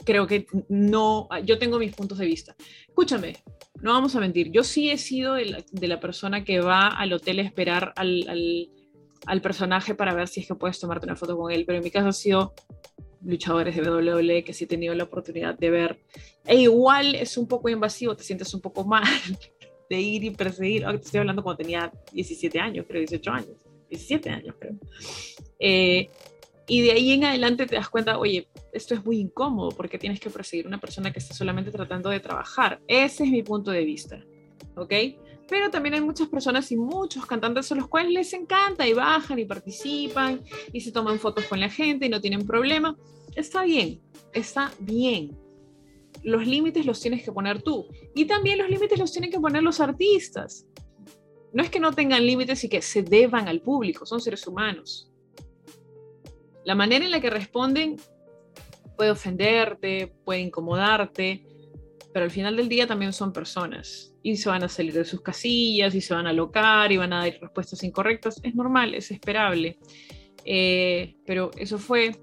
creo 0.05 0.27
que 0.27 0.47
no, 0.69 1.29
yo 1.45 1.59
tengo 1.59 1.79
mis 1.79 1.95
puntos 1.95 2.19
de 2.19 2.27
vista. 2.27 2.55
Escúchame, 2.89 3.37
no 3.83 3.93
vamos 3.93 4.15
a 4.17 4.21
mentir, 4.21 4.51
yo 4.51 4.65
sí 4.65 4.91
he 4.91 4.99
sido 4.99 5.35
de 5.35 5.89
la, 5.89 6.01
persona 6.01 6.45
que 6.45 6.61
va 6.61 6.89
al 6.89 7.13
hotel 7.13 7.39
a 7.39 7.43
esperar 7.43 7.93
al, 7.97 8.69
al, 9.27 9.41
personaje 9.41 9.95
para 9.95 10.15
ver 10.15 10.29
si 10.29 10.41
es 10.41 10.47
que 10.47 10.55
puedes 10.55 10.79
tomarte 10.79 11.07
una 11.07 11.17
foto 11.17 11.37
con 11.37 11.51
él, 11.51 11.65
pero 11.67 11.79
en 11.79 11.85
mi 11.85 11.91
caso 11.91 12.09
ha 12.09 12.13
sido 12.13 12.55
luchadores 13.23 13.77
de 13.77 13.83
WWE 13.83 14.45
que 14.45 14.53
sí 14.53 14.65
he 14.65 14.67
tenido 14.67 14.95
la 14.95 15.05
oportunidad 15.05 15.59
de 15.59 15.71
ver. 15.71 16.01
E 16.45 16.57
igual 16.57 17.15
es 17.15 17.37
un 17.37 17.47
poco 17.47 17.69
invasivo, 17.69 18.17
te 18.17 18.25
sientes 18.25 18.53
un 18.55 18.61
poco 18.61 18.85
mal 18.85 19.05
de 19.91 20.01
ir 20.01 20.25
y 20.25 20.31
perseguir. 20.31 20.85
te 20.85 20.97
estoy 20.97 21.21
hablando 21.21 21.43
cuando 21.43 21.59
tenía 21.59 21.93
17 22.13 22.59
años, 22.59 22.87
creo, 22.89 23.01
18 23.01 23.31
años, 23.31 23.57
17 23.89 24.31
años, 24.31 24.55
creo. 24.59 24.75
Eh, 25.59 26.11
y 26.71 26.83
de 26.83 26.93
ahí 26.93 27.11
en 27.11 27.25
adelante 27.25 27.67
te 27.67 27.75
das 27.75 27.89
cuenta, 27.89 28.17
oye, 28.17 28.47
esto 28.73 28.95
es 28.95 29.05
muy 29.05 29.19
incómodo 29.19 29.71
porque 29.71 29.99
tienes 29.99 30.21
que 30.21 30.31
perseguir 30.31 30.69
una 30.69 30.79
persona 30.79 31.13
que 31.13 31.19
está 31.19 31.35
solamente 31.35 31.73
tratando 31.73 32.11
de 32.11 32.21
trabajar. 32.21 32.81
Ese 32.87 33.25
es 33.25 33.31
mi 33.31 33.43
punto 33.43 33.73
de 33.73 33.85
vista, 33.85 34.25
¿ok? 34.77 34.93
Pero 35.49 35.69
también 35.69 35.95
hay 35.95 36.01
muchas 36.01 36.29
personas 36.29 36.71
y 36.71 36.77
muchos 36.77 37.27
cantantes 37.27 37.73
a 37.73 37.75
los 37.75 37.89
cuales 37.89 38.13
les 38.13 38.33
encanta 38.35 38.87
y 38.87 38.93
bajan 38.93 39.41
y 39.41 39.45
participan 39.45 40.43
y 40.73 40.81
se 40.81 40.93
toman 40.93 41.19
fotos 41.19 41.47
con 41.47 41.59
la 41.59 41.69
gente 41.69 42.07
y 42.07 42.09
no 42.09 42.21
tienen 42.21 42.47
problema. 42.47 42.97
Está 43.35 43.65
bien, 43.65 44.01
está 44.33 44.71
bien 44.79 45.37
los 46.23 46.47
límites 46.47 46.87
los 46.87 47.01
tienes 47.01 47.25
que 47.25 47.33
poner 47.33 47.63
tú. 47.63 47.87
Y 48.15 48.27
también 48.27 48.59
los 48.59 48.69
límites 48.69 48.99
los 48.99 49.13
tienen 49.13 49.31
que 49.31 49.41
poner 49.41 49.63
los 49.63 49.81
artistas. 49.81 50.67
No 51.53 51.63
es 51.63 51.71
que 51.71 51.81
no 51.81 51.93
tengan 51.93 52.25
límites 52.25 52.63
y 52.63 52.69
que 52.69 52.81
se 52.81 53.03
deban 53.03 53.49
al 53.49 53.61
público, 53.61 54.07
son 54.07 54.21
seres 54.21 54.47
humanos. 54.47 55.10
La 56.65 56.75
manera 56.75 57.05
en 57.05 57.11
la 57.11 57.21
que 57.21 57.31
responden 57.31 57.97
puede 58.97 59.11
ofenderte, 59.11 60.13
puede 60.25 60.41
incomodarte, 60.41 61.43
pero 62.13 62.25
al 62.25 62.31
final 62.31 62.57
del 62.57 62.69
día 62.69 62.87
también 62.87 63.13
son 63.13 63.33
personas 63.33 64.15
y 64.23 64.37
se 64.37 64.49
van 64.49 64.63
a 64.63 64.69
salir 64.69 64.93
de 64.93 65.05
sus 65.05 65.23
casillas 65.23 65.95
y 65.95 66.01
se 66.01 66.13
van 66.13 66.27
a 66.27 66.31
alocar 66.31 66.91
y 66.93 66.97
van 66.97 67.13
a 67.13 67.21
dar 67.21 67.39
respuestas 67.41 67.83
incorrectas. 67.83 68.41
Es 68.43 68.55
normal, 68.55 68.95
es 68.95 69.11
esperable. 69.11 69.79
Eh, 70.45 71.17
pero 71.27 71.51
eso 71.57 71.79
fue 71.79 72.17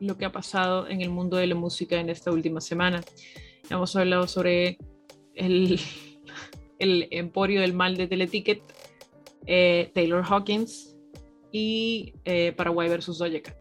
lo 0.00 0.16
que 0.16 0.24
ha 0.24 0.32
pasado 0.32 0.88
en 0.88 1.00
el 1.00 1.10
mundo 1.10 1.36
de 1.36 1.46
la 1.46 1.54
música 1.54 2.00
en 2.00 2.10
esta 2.10 2.30
última 2.30 2.60
semana. 2.60 3.02
Hemos 3.68 3.94
hablado 3.96 4.26
sobre 4.26 4.78
el, 5.34 5.80
emporio 6.78 7.60
del 7.60 7.72
mal 7.72 7.96
de 7.96 8.06
Teleticket, 8.06 8.62
eh, 9.46 9.90
Taylor 9.94 10.24
Hawkins 10.26 10.96
y 11.52 12.14
eh, 12.24 12.52
Paraguay 12.56 12.88
versus 12.88 13.18
Doja. 13.18 13.56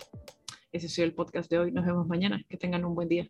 Ese 0.72 0.88
ha 0.88 0.90
sido 0.90 1.06
el 1.06 1.14
podcast 1.14 1.50
de 1.50 1.60
hoy. 1.60 1.72
Nos 1.72 1.86
vemos 1.86 2.08
mañana. 2.08 2.44
Que 2.50 2.58
tengan 2.58 2.86
un 2.86 2.96
buen 2.96 3.08
día. 3.10 3.30